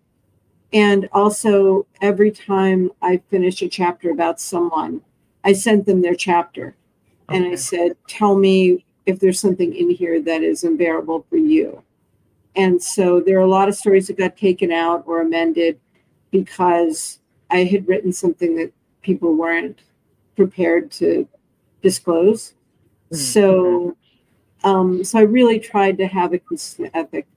[0.71, 5.01] and also every time I finish a chapter about someone,
[5.43, 6.75] I sent them their chapter
[7.29, 11.83] and I said, Tell me if there's something in here that is unbearable for you.
[12.55, 15.79] And so there are a lot of stories that got taken out or amended
[16.33, 17.19] because
[17.51, 18.73] I had written something that
[19.03, 19.79] people weren't
[20.35, 21.27] prepared to
[21.83, 22.55] disclose.
[23.11, 23.15] Mhm.
[23.15, 23.97] So,
[24.63, 27.27] um, so I really tried to have a consistent ethic.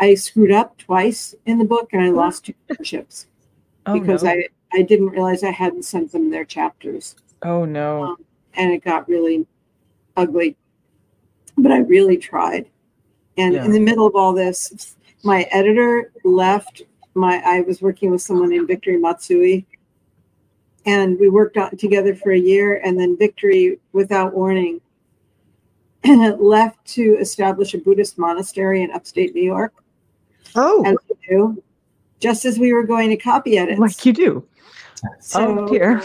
[0.00, 3.26] I screwed up twice in the book, and I lost two friendships
[3.86, 4.30] Oh, because no.
[4.30, 8.16] I I didn't realize I hadn't sent them their chapters, oh no.
[8.54, 9.46] and it got really
[10.16, 10.56] ugly.
[11.56, 12.68] But I really tried,
[13.36, 13.64] and Yeah.
[13.64, 16.82] in the middle of all this, my editor left.
[17.14, 19.66] My I was working with someone named Victory Matsui,
[20.86, 24.80] and we worked on together for a year, and then Victory, without warning,
[26.04, 29.74] left to establish a Buddhist monastery in upstate New York.
[30.56, 31.62] Oh, As we do,
[32.20, 33.78] just as we were going to copy edits.
[33.80, 34.46] like you do.
[35.20, 36.02] So oh dear.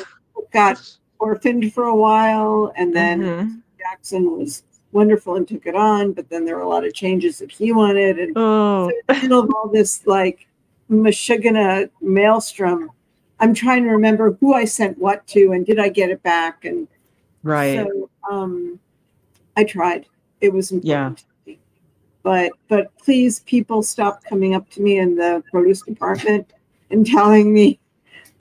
[0.53, 0.79] got
[1.19, 3.61] orphaned for a while, and then Mhm.
[3.79, 7.39] Jackson was wonderful and took it on, but then there were a lot of changes
[7.39, 10.47] that he wanted, and Oh, in the middle of all this like
[10.89, 12.91] Michigana maelstrom,
[13.39, 16.65] I'm trying to remember who I sent what to, and did I get it back?
[16.65, 16.87] And
[17.43, 17.85] right.
[17.85, 18.79] so um,
[19.57, 20.05] I tried.
[20.41, 21.23] It was important.
[21.45, 21.55] Yeah.
[22.23, 26.51] But but please, people, stop coming up to me in the produce department
[26.89, 27.79] and telling me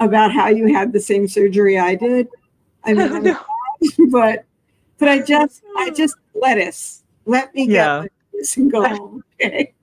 [0.01, 2.29] about how you had the same surgery I did.
[2.85, 3.39] I mean, I'm No.
[4.11, 4.45] but
[4.99, 7.03] but I just I just lettuce.
[7.27, 7.99] Let me get Yeah.
[8.01, 9.25] my lettuce and go home.
[9.41, 9.74] Okay.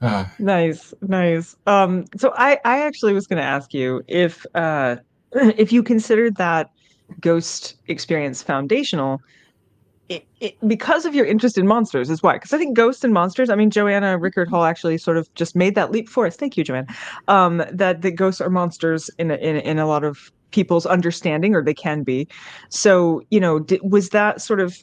[0.00, 1.56] Uh, Nice, nice.
[1.66, 4.96] Um, so I, I actually was going to ask you if, uh,
[5.32, 6.70] if you considered that
[7.20, 9.20] ghost experience foundational,
[10.08, 12.34] it, it, because of your interest in monsters is why.
[12.34, 13.50] Because I think ghosts and monsters.
[13.50, 16.36] I mean, Joanna Rickard Hall actually sort of just made that leap for us.
[16.36, 16.86] Thank you, Joanna.
[17.26, 21.54] Um, that the ghosts are monsters in a, in in a lot of people's understanding,
[21.54, 22.28] or they can be.
[22.68, 24.82] So you know, did, was that sort of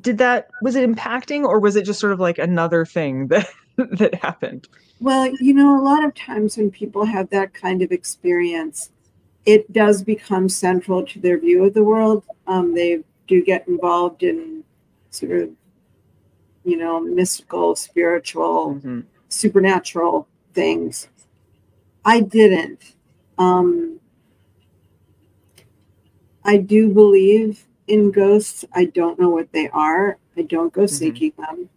[0.00, 3.46] did that was it impacting, or was it just sort of like another thing that
[3.92, 4.68] that happened?
[5.00, 8.90] Well, you know, a lot of times when people have that kind of experience,
[9.44, 12.24] it does become central to their view of the world.
[12.46, 14.62] Um, they do get involved in
[15.10, 15.50] sort of,
[16.64, 19.04] you know, mystical, spiritual, Mhm.
[19.28, 21.08] supernatural things.
[22.04, 22.94] I didn't.
[23.38, 23.98] Um,
[26.44, 28.64] I do believe in ghosts.
[28.72, 30.18] I don't know what they are.
[30.36, 30.90] I don't go Mhm.
[30.90, 31.68] seeking them.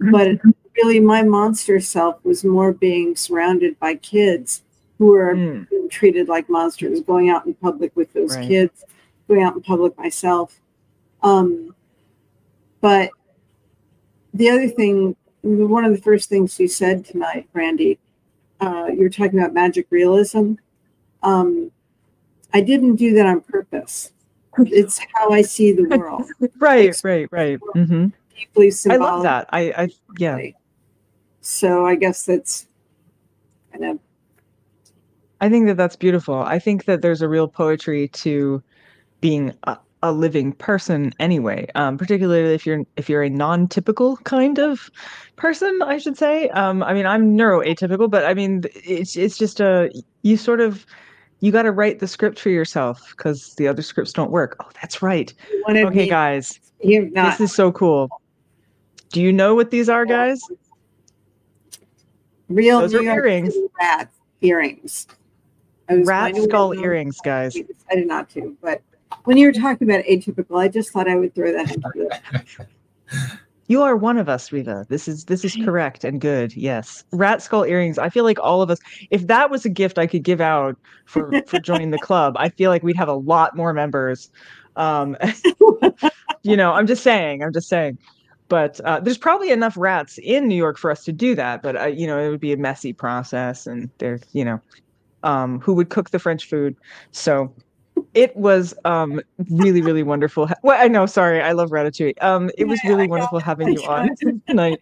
[0.12, 0.40] But
[0.78, 4.62] really, my monster self was more being surrounded by kids
[4.98, 5.66] who were Mm.
[5.90, 8.46] treated like monsters, going out in public with those Right.
[8.48, 8.84] kids,
[9.28, 10.60] going out in public myself.
[11.22, 11.74] Um,
[12.80, 13.10] but
[14.34, 17.98] the other thing, one of the first things you said tonight, Brandy,
[18.60, 20.54] uh, you were talking about magic realism.
[21.22, 21.70] Um,
[22.52, 24.12] I didn't do that on purpose.
[24.58, 26.24] It's how I see the world.
[26.58, 27.58] Right, right, right.
[27.74, 29.48] hmm Deeply I love that.
[29.50, 30.38] I, I, yeah.
[31.48, 32.66] So I guess that's
[33.72, 33.98] kind of
[35.40, 36.34] I think that that's beautiful.
[36.34, 38.62] I think that there's a real poetry to
[39.22, 41.66] being a, a living person anyway.
[41.74, 44.90] Um, particularly if you're if you're a non-typical kind of
[45.36, 46.50] person, I should say.
[46.50, 49.90] Um, I mean, I'm neuroatypical, but I mean, it's it's just a
[50.20, 50.84] you sort of
[51.40, 54.54] you got to write the script for yourself because the other scripts don't work.
[54.60, 55.32] Oh, that's right.
[55.66, 56.60] Okay, guys,
[57.30, 58.10] this is so cool.
[59.12, 60.42] Do you know what these are, guys?
[62.48, 63.54] Real Those New York earrings.
[63.78, 64.10] Rat
[64.40, 65.06] earrings.
[65.88, 67.56] Rat skull earrings, guys.
[67.56, 68.82] I decided not to, but
[69.24, 72.68] when you were talking about atypical, I just thought I would throw that into
[73.68, 74.86] You are one of us, Riva.
[74.88, 76.56] This is this is correct and good.
[76.56, 77.98] Yes, rat skull earrings.
[77.98, 78.78] I feel like all of us.
[79.10, 82.48] If that was a gift I could give out for for joining the club, I
[82.48, 84.30] feel like we'd have a lot more members.
[84.76, 85.18] Um,
[86.42, 87.42] you know, I'm just saying.
[87.42, 87.98] I'm just saying.
[88.48, 91.62] But uh, there's probably enough rats in New York for us to do that.
[91.62, 94.60] But uh, you know, it would be a messy process, and there, you know,
[95.22, 96.76] um, who would cook the French food?
[97.12, 97.52] So
[98.14, 99.20] it was um
[99.50, 102.14] really really wonderful well i know sorry i love ratatouille.
[102.22, 104.10] Um it was Yeah, really I wonderful having you on
[104.48, 104.80] tonight.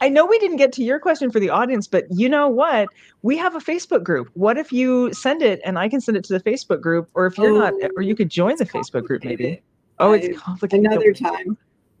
[0.00, 2.88] I know we didn't get to your question for the audience but you know what?
[3.22, 4.28] We have a facebook group.
[4.34, 7.26] What if you send it and i can send it to the facebook group or
[7.26, 9.62] if you're not or you could join the facebook group maybe.
[9.98, 10.86] oh it's complicated.
[10.86, 11.56] another time.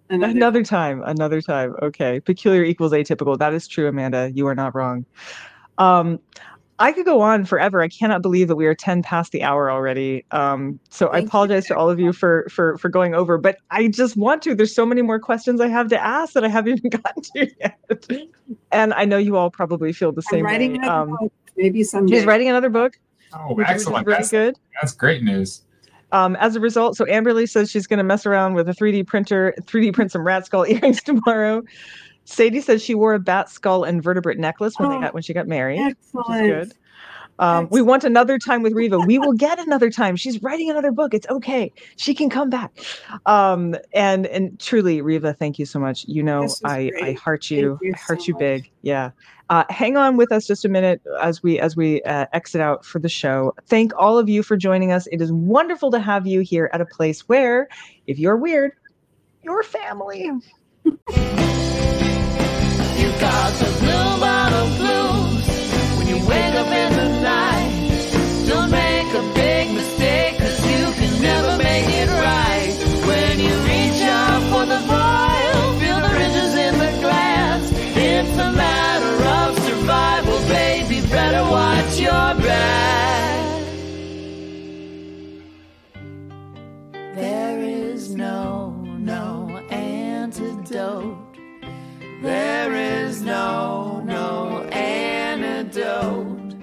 [0.08, 1.74] Another, Another time, another time.
[1.82, 2.20] Okay.
[2.20, 3.36] Peculiar equals atypical.
[3.38, 4.30] That is true, Amanda.
[4.32, 5.04] You are not wrong.
[5.78, 6.20] Um,
[6.78, 7.80] I could go on forever.
[7.80, 10.24] I cannot believe that we are 10 past the hour already.
[10.30, 11.28] Um, so I Thank you.
[11.28, 14.54] apologize to all of you for for for going over, but I just want to.
[14.54, 17.50] There's so many more questions I have to ask that I haven't even gotten to
[17.60, 18.28] yet.
[18.72, 20.78] And I know you all probably feel the I'm same writing way.
[20.82, 21.32] another Um, book.
[21.56, 22.16] Maybe someday.
[22.16, 22.98] she's writing another book.
[23.32, 24.06] oh, which is excellent.
[24.06, 24.56] Really That's, good.
[24.80, 25.62] that's great news.
[26.12, 29.06] Um, as a result, so Amberly says she's going to mess around with a 3D
[29.06, 31.62] printer, 3D print some rat skull earrings tomorrow.
[32.24, 35.22] Sadie says she wore a bat skull and vertebrate necklace when they Oh, got when
[35.22, 35.80] she got married.
[35.80, 36.46] Which is Excellent.
[36.68, 36.72] good.
[37.38, 38.98] Um, we want another time with Riva.
[38.98, 40.16] We will get another time.
[40.16, 41.12] She's writing another book.
[41.12, 41.70] It's okay.
[41.96, 42.72] She can come back.
[43.26, 46.04] Um, and and truly, Riva, thank you so much.
[46.08, 47.78] You know, I I heart you.
[47.82, 48.40] you I heart so you much.
[48.40, 48.70] big.
[48.82, 49.10] Yeah.
[49.48, 52.84] Uh, hang on with us just a minute as we as we uh, exit out
[52.84, 53.54] for the show.
[53.66, 55.06] Thank all of you for joining us.
[55.08, 57.68] It is wonderful to have you here at a place where,
[58.06, 58.72] if you're weird,
[59.42, 60.24] your family.
[60.24, 60.98] you
[63.20, 64.16] got the blue
[64.78, 65.48] blues
[65.98, 67.65] when you wake up in the night.
[90.76, 91.16] antidote.
[92.22, 96.54] There is no, no antidote.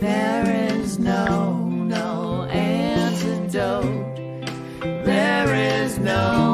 [0.00, 4.16] There is no, no antidote.
[4.80, 6.53] There is no.